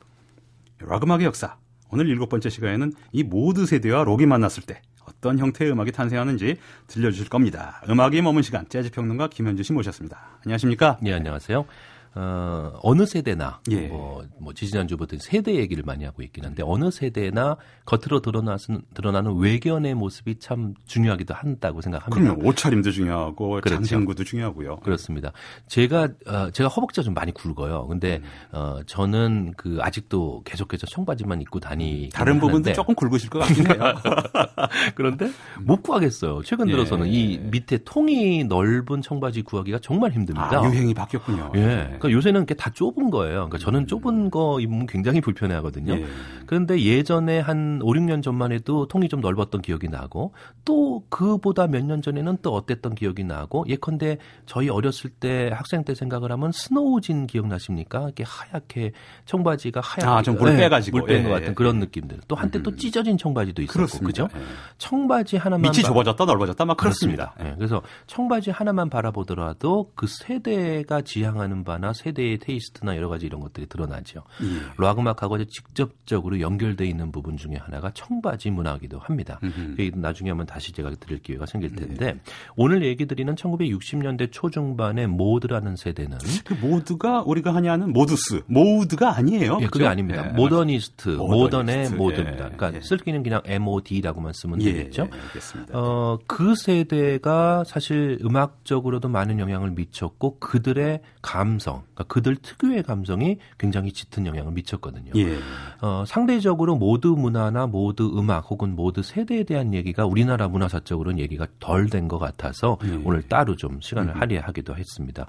락 0.79 1.03
음악의 1.03 1.25
역사. 1.25 1.57
오늘 1.91 2.07
일곱 2.09 2.27
번째 2.27 2.49
시간에는 2.49 2.91
이 3.11 3.23
Mod 3.23 3.65
세대와 3.65 4.03
록이 4.03 4.25
만났을 4.25 4.63
때 4.63 4.81
어떤 5.07 5.39
형태의 5.39 5.71
음악이 5.71 5.91
탄생하는지 5.91 6.57
들려주실 6.87 7.29
겁니다. 7.29 7.81
음악이 7.89 8.21
머문 8.21 8.41
시간 8.41 8.67
재즈 8.67 8.91
평론가 8.91 9.29
김현주 9.29 9.63
씨 9.63 9.71
모셨습니다. 9.73 10.39
안녕하십니까? 10.43 10.97
네, 11.01 11.13
안녕하세요. 11.13 11.65
어, 12.15 12.71
어느 12.83 13.05
세대나 13.05 13.61
예. 13.71 13.87
뭐, 13.87 14.23
뭐 14.39 14.53
지지난주부터 14.53 15.17
세대 15.19 15.55
얘기를 15.55 15.83
많이 15.83 16.05
하고 16.05 16.21
있긴 16.21 16.45
한데 16.45 16.61
어느 16.63 16.91
세대나 16.91 17.57
겉으로 17.85 18.21
드러나는 18.21 18.57
드러나는 18.93 19.37
외견의 19.37 19.95
모습이 19.95 20.37
참 20.39 20.75
중요하기도 20.85 21.33
한다고 21.33 21.81
생각합니다. 21.81 22.33
그럼요. 22.35 22.47
옷차림도 22.47 22.91
중요하고 22.91 23.61
그렇죠. 23.61 23.75
장신구도 23.75 24.23
중요하고요. 24.25 24.77
그렇습니다. 24.77 25.31
제가 25.67 26.09
어, 26.27 26.49
제가 26.51 26.69
허벅지가 26.69 27.03
좀 27.03 27.15
많이 27.15 27.33
굵어요. 27.33 27.87
근데 27.87 28.17
음. 28.17 28.23
어, 28.51 28.79
저는 28.85 29.53
그 29.57 29.79
아직도 29.81 30.43
계속해서 30.45 30.85
청바지만 30.85 31.41
입고 31.41 31.59
다니 31.59 32.09
다른 32.13 32.39
부분도 32.39 32.73
조금 32.73 32.93
굵으실 32.93 33.31
것 33.31 33.39
같긴 33.39 33.67
해요. 33.71 33.95
그런데 34.93 35.31
못 35.61 35.81
구하겠어요. 35.81 36.43
최근 36.43 36.69
예. 36.69 36.73
들어서는 36.73 37.07
이 37.07 37.39
밑에 37.39 37.79
통이 37.83 38.43
넓은 38.43 39.01
청바지 39.01 39.41
구하기가 39.41 39.79
정말 39.81 40.11
힘듭니다. 40.11 40.59
아, 40.59 40.69
유행이 40.69 40.93
바뀌었군요. 40.93 41.51
예. 41.55 41.97
그러니까 42.03 42.17
요새는 42.17 42.41
이렇게 42.41 42.53
다 42.53 42.69
좁은 42.69 43.09
거예요. 43.09 43.33
그러니까 43.47 43.57
저는 43.59 43.87
좁은 43.87 44.29
거 44.29 44.59
입으면 44.59 44.85
굉장히 44.87 45.21
불편해 45.21 45.55
하거든요. 45.55 45.93
예. 45.93 46.05
그런데 46.45 46.79
예전에 46.81 47.39
한 47.39 47.79
5, 47.81 47.93
6년 47.93 48.21
전만 48.21 48.51
해도 48.51 48.87
통이 48.87 49.07
좀 49.09 49.21
넓었던 49.21 49.61
기억이 49.61 49.87
나고 49.87 50.33
또 50.65 51.03
그보다 51.09 51.67
몇 51.67 51.83
년 51.83 52.01
전에는 52.01 52.37
또 52.41 52.53
어땠던 52.53 52.95
기억이 52.95 53.23
나고 53.23 53.65
예컨대 53.67 54.17
저희 54.45 54.69
어렸을 54.69 55.09
때 55.09 55.49
학생 55.53 55.83
때 55.83 55.95
생각을 55.95 56.31
하면 56.31 56.51
snow 56.51 56.89
jean 56.89 57.27
기억나십니까? 57.27 58.03
이렇게 58.03 58.23
하얗게 58.25 58.91
청바지가 59.25 59.79
하얗게 59.81 60.05
아, 60.09 60.21
좀물 60.21 60.53
예, 60.53 60.57
빼가지고. 60.57 60.99
물뺀 60.99 61.19
예, 61.19 61.23
것 61.23 61.29
같은 61.29 61.47
예, 61.49 61.53
그런 61.53 61.75
예. 61.75 61.79
느낌들. 61.79 62.19
또 62.27 62.35
한때 62.35 62.61
또 62.61 62.71
음. 62.71 62.77
찢어진 62.77 63.17
청바지도 63.17 63.61
있었고. 63.61 64.05
그죠? 64.05 64.27
예. 64.35 64.39
청바지 64.77 65.37
하나만 65.37 65.61
밑이 65.71 65.81
봐- 65.83 65.87
좁아졌다 65.89 66.25
넓어졌다 66.25 66.65
막 66.65 66.75
그렇습니다. 66.77 67.31
그렇습니다. 67.33 67.51
예, 67.53 67.55
그래서 67.57 67.81
청바지 68.07 68.51
하나만 68.51 68.89
바라보더라도 68.89 69.91
그 69.95 70.07
세대가 70.07 71.01
지향하는 71.01 71.63
바나 71.63 71.92
세대의 71.93 72.39
taste나 72.39 72.95
여러 72.97 73.09
가지 73.09 73.25
이런 73.25 73.41
것들이 73.41 73.67
드러나죠. 73.67 74.23
예. 74.41 74.83
락 74.83 74.99
음악하고 74.99 75.43
직접적으로 75.45 76.39
연결돼 76.39 76.85
있는 76.85 77.11
부분 77.11 77.37
중에 77.37 77.55
하나가 77.55 77.91
청바지 77.91 78.51
문화이기도 78.51 78.99
합니다. 78.99 79.39
그게 79.41 79.91
나중에 79.93 80.29
한번 80.29 80.45
다시 80.45 80.71
제가 80.71 80.91
드릴 80.99 81.21
기회가 81.21 81.45
생길 81.45 81.71
네. 81.75 81.87
텐데 81.87 82.19
오늘 82.55 82.83
얘기 82.83 83.05
드리는 83.05 83.33
1960년대 83.35 84.31
초중반의 84.31 85.07
Mod라는 85.07 85.75
세대는 85.75 86.17
그 86.45 86.53
모드가 86.53 87.23
우리가 87.25 87.53
흔히 87.53 87.67
하는 87.67 87.91
Mods, 87.93 88.43
Mod가 88.47 89.15
아니에요. 89.17 89.57
예, 89.61 89.65
그게 89.65 89.79
그죠? 89.79 89.87
아닙니다. 89.87 90.27
예. 90.27 90.31
모더니스트, 90.33 91.09
모더니스트, 91.09 91.95
Mod입니다. 91.95 92.45
예, 92.45 92.49
그러니까 92.55 92.73
예. 92.75 92.81
쓰기는 92.81 93.23
그냥 93.23 93.41
MOD라고만 93.45 94.33
쓰면 94.33 94.61
예, 94.61 94.73
되겠죠. 94.73 95.09
예, 95.11 95.19
알겠습니다. 95.27 95.79
어, 95.79 96.19
그 96.27 96.55
세대가 96.55 97.63
사실 97.65 98.19
음악적으로도 98.23 99.09
많은 99.09 99.39
영향을 99.39 99.71
미쳤고 99.71 100.39
그들의 100.39 101.01
감성, 101.21 101.82
그러니까 101.93 102.03
그들 102.05 102.35
특유의 102.37 102.83
감성이 102.83 103.37
굉장히 103.57 103.91
짙은 103.91 104.25
영향을 104.25 104.51
미쳤거든요. 104.53 105.11
예. 105.15 105.37
어, 105.81 106.03
상대적으로 106.07 106.75
Mod 106.75 107.07
문화나 107.07 107.67
Mod 107.67 108.03
음악 108.03 108.49
혹은 108.49 108.75
Mod 108.75 109.03
세대에 109.03 109.43
대한 109.43 109.73
얘기가 109.73 110.05
우리나라 110.05 110.47
문화사적으로는 110.47 111.19
얘기가 111.19 111.47
덜 111.59 111.89
된 111.89 112.07
것 112.07 112.19
같아서 112.19 112.77
예. 112.85 113.01
오늘 113.03 113.21
따로 113.23 113.55
좀 113.55 113.79
시간을 113.81 114.19
할애하기도 114.19 114.75
했습니다. 114.75 115.27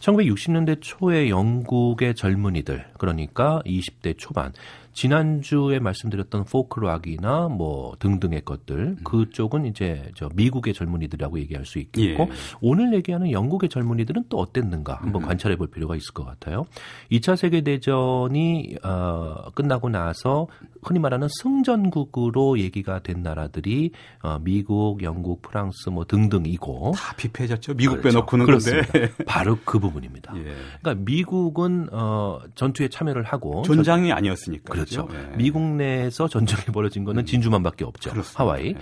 1960년대 0.00 0.78
초에 0.80 1.28
영국의 1.30 2.14
젊은이들, 2.14 2.86
그러니까 2.98 3.60
20대 3.64 4.14
초반, 4.18 4.52
지난주에 4.92 5.78
말씀드렸던 5.78 6.44
포크락이나 6.44 7.48
뭐 7.48 7.94
등등의 7.98 8.42
것들, 8.44 8.96
그쪽은 9.04 9.66
이제 9.66 10.10
저 10.14 10.28
미국의 10.34 10.74
젊은이들이라고 10.74 11.38
얘기할 11.40 11.64
수 11.64 11.78
있겠고, 11.78 12.24
예. 12.24 12.28
오늘 12.60 12.94
얘기하는 12.94 13.30
영국의 13.32 13.68
젊은이들은 13.68 14.24
또 14.28 14.38
어땠는가 14.38 14.96
한번 14.96 15.22
관찰해 15.22 15.56
볼 15.56 15.68
필요가 15.68 15.96
있을 15.96 16.12
것 16.12 16.24
같아요. 16.24 16.66
2차 17.10 17.36
세계 17.36 17.62
대전이 17.62 18.76
어, 18.82 19.50
끝나고 19.54 19.88
나서 19.88 20.46
흔히 20.82 20.98
말하는 20.98 21.28
승전국으로 21.28 22.58
얘기가 22.58 23.00
된 23.00 23.22
나라들이 23.22 23.92
어, 24.22 24.38
미국, 24.40 25.02
영국, 25.02 25.42
프랑스 25.42 25.88
뭐 25.88 26.04
등등이고 26.04 26.92
다 26.94 27.14
비폐해졌죠. 27.16 27.74
미국 27.74 28.00
그렇죠. 28.00 28.18
빼놓고는 28.18 28.46
그렇습니다. 28.46 28.92
근데 28.92 29.12
바로 29.26 29.58
그 29.64 29.78
부분입니다. 29.78 30.34
예. 30.36 30.54
그러니까 30.80 31.04
미국은 31.04 31.88
어, 31.92 32.40
전투에 32.54 32.88
참여를 32.88 33.22
하고 33.22 33.62
전장이 33.62 34.12
아니었으니까. 34.12 34.72
그렇죠. 34.84 35.08
예. 35.12 35.36
미국 35.36 35.62
내에서 35.62 36.28
전쟁이 36.28 36.62
벌어진 36.72 37.04
거는 37.04 37.26
진주만밖에 37.26 37.84
없죠. 37.84 38.10
그렇습니다. 38.10 38.42
하와이. 38.42 38.68
예. 38.68 38.76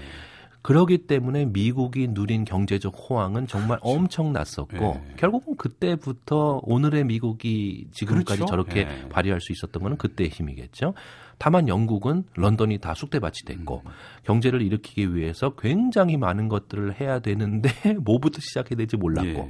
그러기 0.62 1.06
때문에 1.06 1.46
미국이 1.46 2.08
누린 2.08 2.44
경제적 2.44 2.94
호황은 2.94 3.46
정말 3.46 3.78
그렇죠. 3.80 3.96
엄청났었고 3.96 5.00
예. 5.10 5.14
결국은 5.16 5.56
그때부터 5.56 6.60
오늘의 6.64 7.04
미국이 7.04 7.88
지금까지 7.92 8.40
그렇죠. 8.40 8.46
저렇게 8.46 8.80
예. 8.80 9.08
발휘할 9.08 9.40
수 9.40 9.52
있었던 9.52 9.82
거는 9.82 9.96
그때의 9.96 10.28
힘이겠죠. 10.28 10.92
다만 11.38 11.68
영국은 11.68 12.24
런던이 12.34 12.78
다 12.78 12.92
쑥대밭이 12.92 13.46
됐고 13.46 13.82
음. 13.86 13.90
경제를 14.24 14.60
일으키기 14.60 15.14
위해서 15.14 15.54
굉장히 15.56 16.18
많은 16.18 16.48
것들을 16.48 17.00
해야 17.00 17.20
되는데 17.20 17.70
뭐부터 18.04 18.40
시작해야 18.42 18.76
될지 18.76 18.98
몰랐고 18.98 19.28
예. 19.28 19.48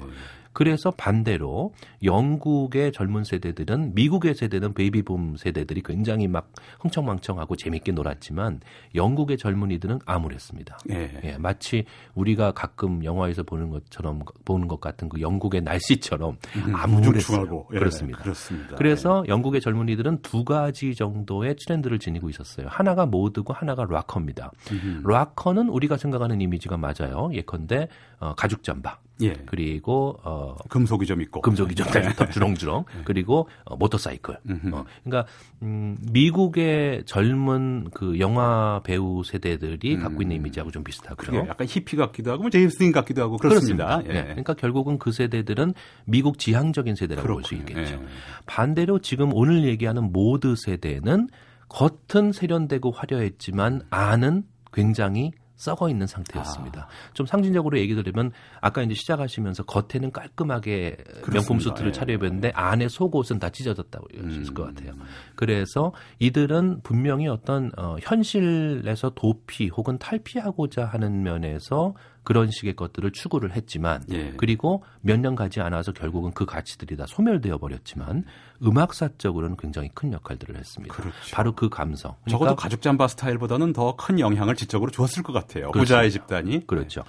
그래서 0.52 0.90
반대로 0.90 1.72
영국의 2.02 2.92
젊은 2.92 3.24
세대들은 3.24 3.94
미국의 3.94 4.34
세대는 4.34 4.74
베이비붐 4.74 5.36
세대들이 5.36 5.82
굉장히 5.82 6.26
막 6.26 6.52
흥청망청하고 6.80 7.56
재밌게 7.56 7.92
놀았지만 7.92 8.60
영국의 8.94 9.38
젊은이들은 9.38 10.00
암울했습니다. 10.06 10.78
예. 10.90 11.20
예, 11.24 11.36
마치 11.38 11.84
우리가 12.14 12.52
가끔 12.52 13.04
영화에서 13.04 13.42
보는 13.42 13.70
것처럼 13.70 14.20
보는 14.44 14.66
것 14.66 14.80
같은 14.80 15.08
그 15.08 15.20
영국의 15.20 15.60
날씨처럼 15.62 16.36
암울했어요. 16.72 17.10
우중충하고. 17.10 17.68
예, 17.74 17.78
그렇습니다. 17.78 18.18
그렇습니다. 18.22 18.76
그래서 18.76 19.24
영국의 19.28 19.60
젊은이들은 19.60 20.22
두 20.22 20.44
가지 20.44 20.94
정도의 20.94 21.56
트렌드를 21.56 21.98
지니고 21.98 22.28
있었어요. 22.28 22.66
하나가 22.68 23.06
모드고 23.06 23.52
하나가 23.52 23.84
락커입니다. 23.84 24.50
음. 24.72 25.02
락커는 25.04 25.68
우리가 25.68 25.96
생각하는 25.96 26.40
이미지가 26.40 26.76
맞아요. 26.76 27.30
예컨대 27.32 27.88
어, 28.20 28.34
가죽 28.34 28.62
잠바 28.62 28.98
예. 29.22 29.34
그리고 29.46 30.18
어, 30.22 30.56
금속이 30.68 31.06
좀 31.06 31.20
있고. 31.22 31.40
금속이 31.40 31.74
좀 31.74 31.86
주렁주렁 32.30 32.84
그리고 33.04 33.48
어, 33.64 33.76
모터사이클. 33.76 34.38
음흠. 34.48 34.74
어, 34.74 34.84
그러니까 35.04 35.30
음, 35.62 35.96
미국의 36.10 37.04
젊은 37.06 37.88
그 37.92 38.18
영화 38.18 38.80
배우 38.84 39.22
세대들이 39.24 39.98
갖고 39.98 40.22
있는 40.22 40.36
이미지하고 40.36 40.70
좀 40.70 40.84
비슷하고요. 40.84 41.46
약간 41.48 41.66
히피 41.68 41.96
같기도 41.96 42.32
하고 42.32 42.42
뭐 42.42 42.50
제임스 42.50 42.78
딘 42.78 42.92
같기도 42.92 43.22
하고 43.22 43.36
그렇습니다. 43.36 44.00
예. 44.06 44.22
그러니까 44.22 44.54
결국은 44.54 44.98
그 44.98 45.12
세대들은 45.12 45.74
미국 46.06 46.38
지향적인 46.38 46.94
세대라고 46.94 47.28
볼 47.28 47.44
수. 47.44 47.54
있겠죠. 47.54 47.94
예. 47.94 48.00
반대로 48.46 49.00
지금 49.00 49.30
오늘 49.34 49.64
얘기하는 49.64 50.12
모드 50.12 50.54
세대는 50.56 51.28
겉은 51.68 52.32
세련되고 52.32 52.90
화려했지만 52.90 53.82
안은 53.90 54.44
굉장히 54.72 55.32
썩어 55.60 55.90
있는 55.90 56.06
상태였습니다. 56.06 56.88
좀 57.12 57.26
상징적으로 57.26 57.78
얘기 57.78 57.94
드리면 57.94 58.32
아까 58.62 58.82
이제 58.82 58.94
시작하시면서 58.94 59.64
겉에는 59.64 60.10
깔끔하게 60.10 60.96
명품 61.06 61.58
그렇습니다. 61.58 61.62
수트를 61.62 61.88
예. 61.88 61.92
차려입었는데 61.92 62.52
안에 62.54 62.88
속옷은 62.88 63.38
다 63.38 63.50
찢어졌다고 63.50 64.06
할수 64.18 64.40
있을 64.40 64.54
것 64.54 64.66
음. 64.66 64.74
같아요. 64.74 64.94
그래서 65.34 65.92
이들은 66.18 66.80
분명히 66.82 67.28
어떤 67.28 67.70
어, 67.76 67.96
현실에서 68.00 69.10
도피 69.14 69.68
혹은 69.68 69.98
탈피하고자 69.98 70.86
하는 70.86 71.22
면에서 71.22 71.94
그런 72.22 72.50
식의 72.50 72.76
것들을 72.76 73.10
추구를 73.12 73.56
했지만 73.56 74.02
예. 74.12 74.32
그리고 74.36 74.84
몇 75.00 75.18
년 75.20 75.34
가지 75.34 75.60
않아서 75.60 75.92
결국은 75.92 76.30
그 76.32 76.44
가치들이 76.46 76.96
다 76.96 77.04
소멸되어 77.06 77.58
버렸지만 77.58 78.24
음악사적으로는 78.62 79.56
굉장히 79.56 79.88
큰 79.94 80.12
역할들을 80.12 80.56
했습니다. 80.56 80.94
그렇죠. 80.94 81.16
바로 81.32 81.52
그 81.54 81.68
감성. 81.68 82.14
그러니까 82.24 82.30
적어도 82.30 82.56
가죽 82.56 82.82
잠바 82.82 83.08
스타일보다는 83.08 83.72
더 83.72 83.96
큰 83.96 84.18
영향을 84.20 84.54
지적으로 84.54 84.90
줬을 84.90 85.22
것 85.22 85.32
같아요. 85.32 85.70
그렇죠. 85.72 85.78
부자의 85.80 86.10
집단이. 86.10 86.66
그렇죠. 86.66 87.02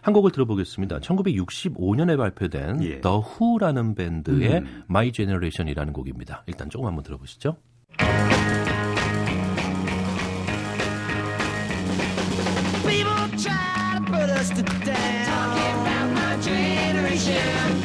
한 0.00 0.14
곡을 0.14 0.30
들어보겠습니다. 0.30 1.00
1965년에 1.00 2.16
발표된 2.16 2.82
예. 2.84 3.00
The 3.00 3.20
Who라는 3.40 3.94
밴드의 3.94 4.58
음. 4.58 4.84
My 4.88 5.12
Generation이라는 5.12 5.92
곡입니다. 5.92 6.44
일단 6.46 6.70
조금 6.70 6.86
한번 6.86 7.02
들어보시죠. 7.04 7.56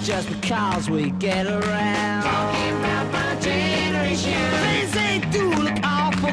Just 0.03 0.29
because 0.29 0.89
we 0.89 1.11
get 1.11 1.45
around. 1.45 2.23
Talking 2.23 2.77
about 2.77 3.11
my 3.13 3.39
generation. 3.39 4.33
Things 4.33 4.91
they 4.91 5.21
do 5.31 5.49
look 5.49 5.79
awful. 5.81 6.29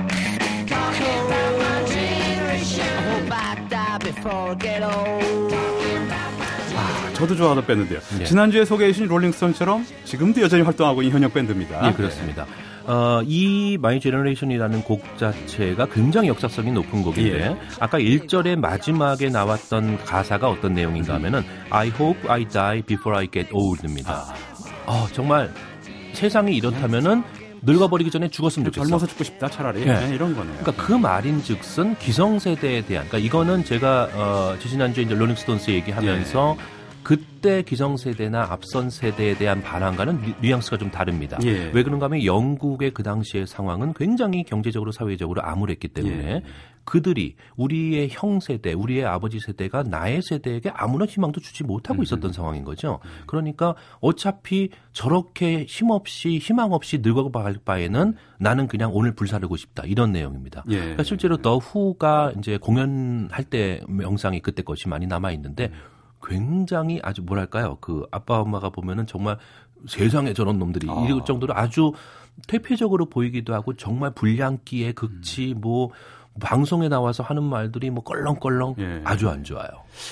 Talking 0.66 1.20
about 1.26 1.58
my 1.58 1.84
generation. 1.88 2.80
I 2.80 3.00
hope 3.12 3.30
I 3.30 3.66
die 3.68 3.98
before 3.98 4.32
I 4.32 4.54
get 4.54 4.82
old. 4.82 5.69
저도 7.20 7.36
좋아하던 7.36 7.66
밴드인데요. 7.66 8.00
네. 8.18 8.24
지난주에 8.24 8.64
소개해 8.64 8.92
주신 8.92 9.06
롤링스톤처럼 9.08 9.84
지금도 10.04 10.40
여전히 10.40 10.62
활동하고 10.62 11.02
있는 11.02 11.16
현역 11.16 11.34
밴드입니다. 11.34 11.86
예, 11.86 11.92
그렇습니다. 11.92 12.46
어, 12.86 13.20
이 13.26 13.76
My 13.80 14.00
Generation이라는 14.00 14.82
곡 14.84 15.02
자체가 15.18 15.86
굉장히 15.92 16.28
역사성이 16.28 16.72
높은 16.72 17.02
곡인데 17.02 17.40
예. 17.40 17.56
아까 17.78 17.98
1절의 17.98 18.56
마지막에 18.56 19.28
나왔던 19.28 20.02
가사가 20.04 20.48
어떤 20.48 20.72
내용인가 20.72 21.14
하면은 21.14 21.42
I 21.68 21.88
hope 21.88 22.28
I 22.28 22.48
die 22.48 22.82
before 22.82 23.18
I 23.18 23.28
get 23.30 23.50
old입니다. 23.52 24.34
어, 24.86 25.06
정말 25.12 25.52
세상이 26.14 26.56
이렇다면은 26.56 27.22
늙어버리기 27.62 28.10
전에 28.10 28.28
죽었으면 28.28 28.64
좋겠어. 28.64 28.82
젊어서 28.84 29.06
죽고 29.06 29.24
싶다 29.24 29.48
차라리 29.50 29.82
예. 29.82 29.92
네, 29.92 30.14
이런 30.14 30.34
거네요. 30.34 30.56
그러니까 30.60 30.82
그 30.82 30.92
말인즉슨 30.92 31.96
기성세대에 31.98 32.86
대한 32.86 33.06
그러니까 33.06 33.18
이거는 33.18 33.64
제가 33.64 34.08
어 34.14 34.56
지난주에 34.58 35.04
이제 35.04 35.14
롤링스톤스 35.14 35.70
얘기하면서 35.70 36.56
예. 36.58 36.79
그때 37.02 37.62
기성세대나 37.62 38.42
앞선 38.50 38.90
세대에 38.90 39.34
대한 39.36 39.62
반항과는 39.62 40.20
뉘- 40.22 40.34
뉘앙스가 40.42 40.76
좀 40.78 40.90
다릅니다. 40.90 41.38
예. 41.44 41.70
왜 41.72 41.82
그런가 41.82 42.06
하면 42.06 42.24
영국의 42.24 42.92
그 42.92 43.02
당시의 43.02 43.46
상황은 43.46 43.94
굉장히 43.94 44.44
경제적으로 44.44 44.92
사회적으로 44.92 45.42
암울했기 45.42 45.88
때문에 45.88 46.28
예. 46.28 46.42
그들이 46.84 47.36
우리의 47.56 48.08
형 48.10 48.40
세대, 48.40 48.72
우리의 48.72 49.04
아버지 49.04 49.38
세대가 49.38 49.82
나의 49.82 50.22
세대에게 50.22 50.70
아무런 50.74 51.06
희망도 51.08 51.40
주지 51.40 51.62
못하고 51.62 52.02
있었던 52.02 52.32
상황인 52.32 52.64
거죠. 52.64 52.98
그러니까 53.26 53.74
어차피 54.00 54.70
저렇게 54.92 55.64
힘없이 55.64 56.38
희망 56.38 56.72
없이 56.72 56.98
늙어갈 57.02 57.56
바에는 57.64 58.14
나는 58.38 58.66
그냥 58.66 58.90
오늘 58.92 59.14
불사르고 59.14 59.56
싶다 59.56 59.84
이런 59.84 60.10
내용입니다. 60.12 60.64
예. 60.70 60.78
그러니까 60.78 61.02
실제로 61.04 61.36
더 61.36 61.58
후가 61.58 62.32
이제 62.38 62.56
공연할 62.56 63.44
때 63.44 63.80
영상이 64.00 64.40
그때 64.40 64.62
것이 64.62 64.88
많이 64.88 65.06
남아 65.06 65.30
있는데 65.32 65.70
굉장히 66.22 67.00
아주 67.02 67.22
뭐랄까요 67.22 67.78
그 67.80 68.06
아빠 68.10 68.40
엄마가 68.40 68.70
보면은 68.70 69.06
정말 69.06 69.38
세상에 69.86 70.32
저런 70.34 70.58
놈들이 70.58 70.88
아. 70.90 71.04
이럴 71.04 71.24
정도로 71.24 71.54
아주 71.54 71.92
퇴폐적으로 72.46 73.06
보이기도 73.06 73.54
하고 73.54 73.74
정말 73.74 74.12
불량기의 74.12 74.92
극치 74.94 75.54
뭐 75.56 75.90
방송에 76.38 76.88
나와서 76.88 77.22
하는 77.22 77.42
말들이 77.42 77.90
뭐 77.90 78.04
껄렁껄렁 78.04 78.76
예. 78.78 79.00
아주 79.04 79.28
안 79.28 79.42
좋아요. 79.42 79.68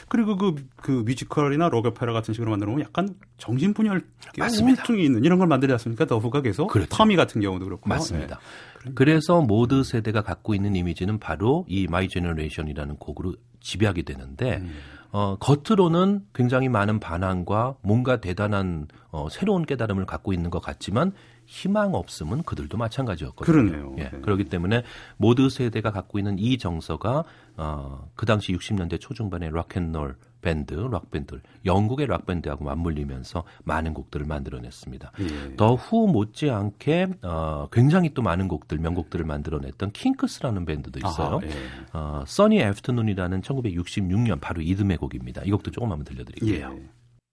그리고 0.08 0.36
그, 0.36 0.54
그 0.76 0.90
뮤지컬이나 1.06 1.68
록 1.68 1.86
오페라 1.86 2.12
같은 2.12 2.34
식으로 2.34 2.50
만들어 2.50 2.70
놓으면 2.70 2.84
약간 2.84 3.14
정신분열. 3.38 4.04
우울증이 4.40 5.04
있는 5.04 5.24
이런 5.24 5.38
걸 5.38 5.46
만들지 5.46 5.72
않습니까? 5.72 6.06
The 6.06 6.20
Who가 6.20 6.42
계속. 6.42 6.66
그렇죠. 6.68 6.88
Tommy 6.90 7.16
같은 7.16 7.40
경우도 7.40 7.64
그렇고. 7.64 7.88
맞습니다. 7.88 8.40
네. 8.84 8.92
그래서 8.94 9.40
Mod 9.40 9.84
세대가 9.84 10.22
갖고 10.22 10.54
있는 10.54 10.74
이미지는 10.74 11.18
바로 11.18 11.64
이 11.68 11.86
My 11.88 12.08
Generation이라는 12.08 12.96
곡으로 12.96 13.34
지배하게 13.60 14.02
되는데 14.02 14.56
음. 14.56 14.74
어, 15.10 15.36
겉으로는 15.40 16.26
굉장히 16.34 16.68
많은 16.68 17.00
반항과 17.00 17.76
뭔가 17.82 18.20
대단한 18.20 18.88
어, 19.10 19.28
새로운 19.30 19.64
깨달음을 19.64 20.06
갖고 20.06 20.32
있는 20.32 20.50
것 20.50 20.60
같지만 20.60 21.12
희망 21.48 21.94
없음은 21.94 22.42
그들도 22.42 22.76
마찬가지였거든요. 22.76 23.52
그러네요. 23.52 23.94
예, 23.98 24.10
네. 24.10 24.20
그렇기 24.20 24.44
때문에 24.44 24.84
Mod 25.16 25.48
세대가 25.48 25.90
갖고 25.90 26.18
있는 26.18 26.38
이 26.38 26.58
정서가 26.58 27.24
어, 27.56 28.10
그 28.14 28.26
당시 28.26 28.52
60년대 28.52 29.00
초중반의 29.00 29.50
락앤롤 29.52 30.16
밴드, 30.42 30.74
락 30.74 31.10
밴드, 31.10 31.40
영국의 31.64 32.06
락 32.06 32.26
밴드하고 32.26 32.64
맞물리면서 32.64 33.44
많은 33.64 33.94
곡들을 33.94 34.26
만들어냈습니다. 34.26 35.12
예. 35.20 35.56
The 35.56 35.81
Who 35.81 36.06
못지않게 36.06 37.08
어, 37.22 37.68
굉장히 37.72 38.12
또 38.14 38.22
많은 38.22 38.46
곡들, 38.46 38.78
명곡들을 38.78 39.24
만들어냈던 39.24 39.92
Kinks라는 39.92 40.64
밴드도 40.66 41.00
있어요. 41.00 41.36
아하, 41.36 41.40
예. 41.42 41.50
어, 41.92 42.24
Sunny 42.26 42.60
Afternoon이라는 42.60 43.40
1966년 43.40 44.40
바로 44.40 44.60
이듬해 44.60 44.96
곡입니다. 44.96 45.42
이 45.44 45.50
곡도 45.50 45.70
조금 45.70 45.90
한번 45.90 46.04
들려드릴게요. 46.04 46.78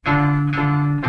예. 0.08 1.05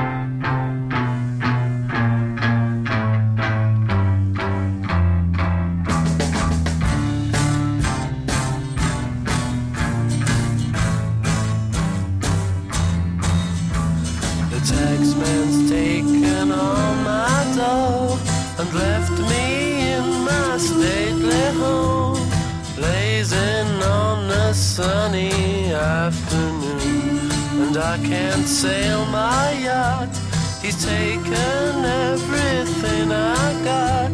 And 27.76 27.84
I 27.84 27.98
can't 27.98 28.48
sail 28.48 29.04
my 29.12 29.52
yacht, 29.62 30.08
he's 30.62 30.82
taken 30.82 31.84
everything 31.84 33.12
I 33.12 33.52
got. 33.64 34.12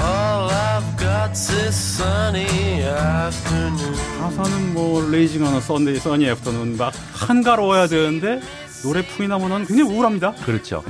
All 0.00 0.50
I've 0.50 0.96
got's 0.98 1.46
this 1.46 1.76
sunny 1.76 2.82
afternoon. 2.82 3.94
가사는 4.18 4.74
뭐 4.74 5.08
lazing 5.08 5.46
하는 5.46 5.60
Sunday 5.60 6.00
sunny 6.00 6.26
afternoon 6.30 6.78
막 6.78 6.92
한가로워야 7.12 7.86
되는데 7.86 8.40
노래 8.82 9.06
풍이 9.06 9.28
나면은 9.28 9.66
굉장히 9.66 9.82
우울합니다. 9.82 10.32
그렇죠. 10.44 10.82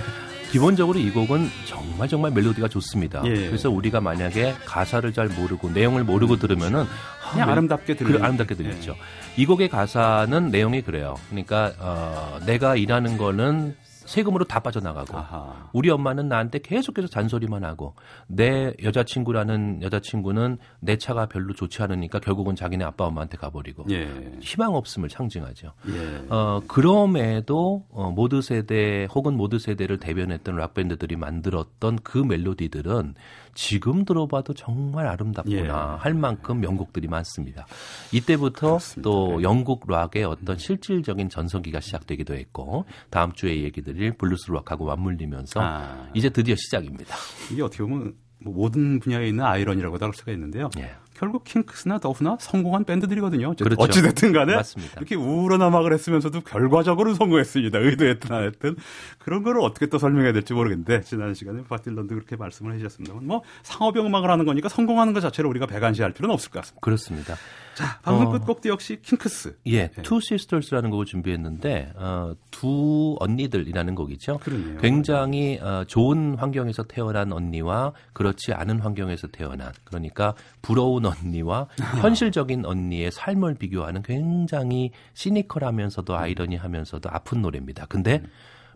기본적으로 0.50 0.98
이 0.98 1.10
곡은 1.10 1.50
정말 1.66 2.08
정말 2.08 2.30
멜로디가 2.32 2.68
좋습니다. 2.68 3.22
예. 3.26 3.46
그래서 3.46 3.68
우리가 3.68 4.00
만약에 4.00 4.54
가사를 4.64 5.12
잘 5.12 5.28
모르고 5.28 5.70
내용을 5.70 6.04
모르고 6.04 6.38
들으면은 6.38 6.86
그냥 7.32 7.46
멜- 7.48 7.52
아름답게 7.52 7.94
그 7.94 7.98
들리는 8.04 8.22
아름답게 8.24 8.54
들렸죠. 8.54 8.96
이 9.36 9.46
곡의 9.46 9.68
가사는 9.68 10.50
내용이 10.50 10.82
그래요. 10.82 11.14
그러니까 11.28 11.72
어, 11.78 12.38
내가 12.46 12.76
일하는 12.76 13.16
거는 13.16 13.76
세금으로 13.84 14.44
다 14.44 14.58
빠져나가고 14.58 15.16
아하. 15.16 15.68
우리 15.72 15.88
엄마는 15.88 16.28
나한테 16.28 16.58
계속해서 16.58 17.06
잔소리만 17.06 17.62
하고 17.62 17.94
내 18.26 18.72
여자친구라는 18.82 19.82
여자친구는 19.82 20.58
내 20.80 20.96
차가 20.98 21.26
별로 21.26 21.54
좋지 21.54 21.80
않으니까 21.80 22.18
결국은 22.18 22.56
자기네 22.56 22.84
아빠 22.84 23.04
엄마한테 23.04 23.36
가버리고 23.36 23.84
예. 23.90 24.08
희망 24.40 24.74
없음을 24.74 25.10
상징하죠. 25.10 25.72
예. 25.90 26.26
어, 26.28 26.60
그럼에도 26.66 27.84
어, 27.90 28.10
모드 28.10 28.42
세대 28.42 29.06
혹은 29.14 29.36
모드 29.36 29.60
세대를 29.60 29.98
대변했던 30.00 30.56
락 30.56 30.74
밴드들이 30.74 31.14
만들었던 31.14 32.00
그 32.02 32.18
멜로디들은 32.18 33.14
지금 33.54 34.04
들어봐도 34.04 34.54
정말 34.54 35.06
아름답구나 35.06 35.58
예. 35.58 35.68
할 35.68 36.14
만큼 36.14 36.60
명곡들이 36.60 37.08
많습니다. 37.08 37.66
이때부터 38.12 38.68
그렇습니다. 38.68 39.02
또 39.02 39.42
영국 39.42 39.90
락의 39.90 40.24
어떤 40.24 40.58
실질적인 40.58 41.28
전성기가 41.28 41.80
시작되기도 41.80 42.34
했고 42.34 42.84
다음 43.10 43.32
주에 43.32 43.62
얘기 43.62 43.82
드릴 43.82 44.12
블루스 44.12 44.50
락하고 44.52 44.86
맞물리면서 44.86 45.60
아. 45.60 46.08
이제 46.14 46.30
드디어 46.30 46.54
시작입니다. 46.54 47.16
이게 47.52 47.62
어떻게 47.62 47.82
보면 47.82 48.14
뭐 48.42 48.54
모든 48.54 49.00
분야에 49.00 49.28
있는 49.28 49.44
아이러니라고도 49.44 50.06
할 50.06 50.14
수가 50.14 50.32
있는데요. 50.32 50.70
예. 50.78 50.90
결국 51.20 51.44
Kinks나 51.44 51.98
The 51.98 52.13
Who나 52.13 52.38
성공한 52.40 52.84
밴드들이거든요. 52.84 53.52
그렇죠. 53.54 53.82
어찌됐든 53.82 54.32
간에 54.32 54.54
맞습니다. 54.54 54.94
이렇게 54.96 55.16
우울한 55.16 55.60
음악을 55.60 55.92
했으면서도 55.92 56.40
결과적으로 56.40 57.12
성공했습니다. 57.12 57.78
의도했든 57.78 58.34
안 58.34 58.44
했든 58.44 58.76
그런 59.18 59.42
거를 59.42 59.60
어떻게 59.60 59.84
또 59.84 59.98
설명해야 59.98 60.32
될지 60.32 60.54
모르겠는데 60.54 61.02
지난 61.02 61.34
시간에 61.34 61.62
바딜런도 61.68 62.14
그렇게 62.14 62.36
말씀을 62.36 62.72
해주셨습니다만 62.72 63.26
뭐 63.26 63.42
상업용 63.62 64.06
음악을 64.06 64.30
하는 64.30 64.46
거니까 64.46 64.70
성공하는 64.70 65.12
것 65.12 65.20
자체를 65.20 65.50
우리가 65.50 65.66
배관시할 65.66 66.14
필요는 66.14 66.32
없을 66.32 66.50
것 66.50 66.60
같습니다. 66.60 66.80
그렇습니다. 66.80 67.34
자, 67.74 67.98
방금 68.02 68.26
어. 68.26 68.30
끝곡도 68.32 68.68
역시 68.68 69.00
킹크스. 69.00 69.56
예, 69.66 69.88
네. 69.88 70.02
Two 70.02 70.18
Sisters라는 70.18 70.90
곡을 70.90 71.06
준비했는데 71.06 71.92
어, 71.96 72.34
두 72.50 73.16
언니들이라는 73.20 73.94
곡이죠. 73.94 74.38
그러네요. 74.38 74.78
굉장히 74.80 75.58
어, 75.60 75.84
좋은 75.86 76.34
환경에서 76.36 76.84
태어난 76.84 77.32
언니와 77.32 77.92
그렇지 78.12 78.52
않은 78.52 78.80
환경에서 78.80 79.28
태어난 79.28 79.72
그러니까 79.84 80.34
부러운 80.62 81.06
언니와 81.10 81.68
현실적인 82.00 82.64
언니의 82.64 83.10
삶을 83.10 83.54
비교하는 83.54 84.02
굉장히 84.02 84.90
시니컬하면서도 85.14 86.16
아이러니하면서도 86.16 87.08
아픈 87.10 87.42
노래입니다. 87.42 87.86
근데 87.86 88.22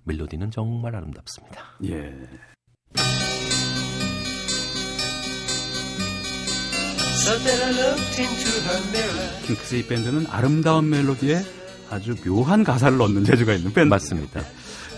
멜로디는 0.05 0.51
정말 0.51 0.97
아름답습니다. 0.97 1.61
예. 1.85 2.13
So 7.25 7.39
then 7.39 7.63
I 7.63 7.71
looked 7.71 8.21
into 8.21 8.53
her 8.61 8.89
mirror. 8.89 9.47
Kinks 9.47 9.75
이 9.77 9.87
밴드는 9.87 10.27
아름다운 10.29 10.91
멜로디에 10.91 11.41
아주 11.91 12.15
묘한 12.17 12.65
가사를 12.65 12.99
넣는 12.99 13.25
재주가 13.25 13.55
있는 13.55 13.73
밴드. 13.73 13.89
맞습니다. 13.89 14.43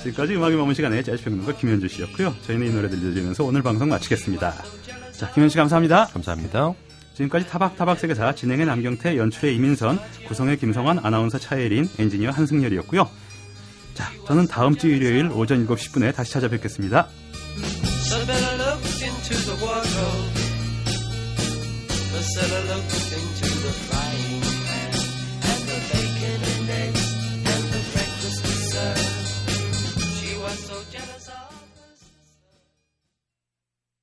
지금까지 0.03 0.35
음악이 0.37 0.57
머문 0.57 0.75
시간에 0.75 1.03
재즈평론가 1.03 1.55
김현주 1.57 1.89
씨였고요. 1.89 2.35
저희는 2.43 2.67
이 2.67 2.71
노래 2.71 2.89
들려드리면서 2.89 3.45
오늘 3.45 3.63
방송 3.63 3.89
마치겠습니다. 3.89 4.55
자, 5.13 5.31
김현 5.33 5.49
씨 5.49 5.57
감사합니다. 5.57 6.07
감사합니다. 6.07 6.75
지금까지 7.17 7.49
타박타박 7.49 7.99
세계사 7.99 8.35
진행의 8.35 8.67
남경태, 8.67 9.17
연출의 9.17 9.57
이민선, 9.57 9.99
구성의 10.29 10.59
김성환, 10.59 10.99
아나운서 11.03 11.39
차예린, 11.39 11.89
엔지니어 11.99 12.31
한승열이었고요. 12.31 13.09
자, 13.95 14.13
저는 14.27 14.47
다음 14.47 14.77
주 14.77 14.89
일요일 14.89 15.31
오전 15.33 15.67
7시 15.67 15.93
10분에 15.93 16.15
다시 16.15 16.33
찾아뵙겠습니다. 16.33 17.09
So 22.27 22.66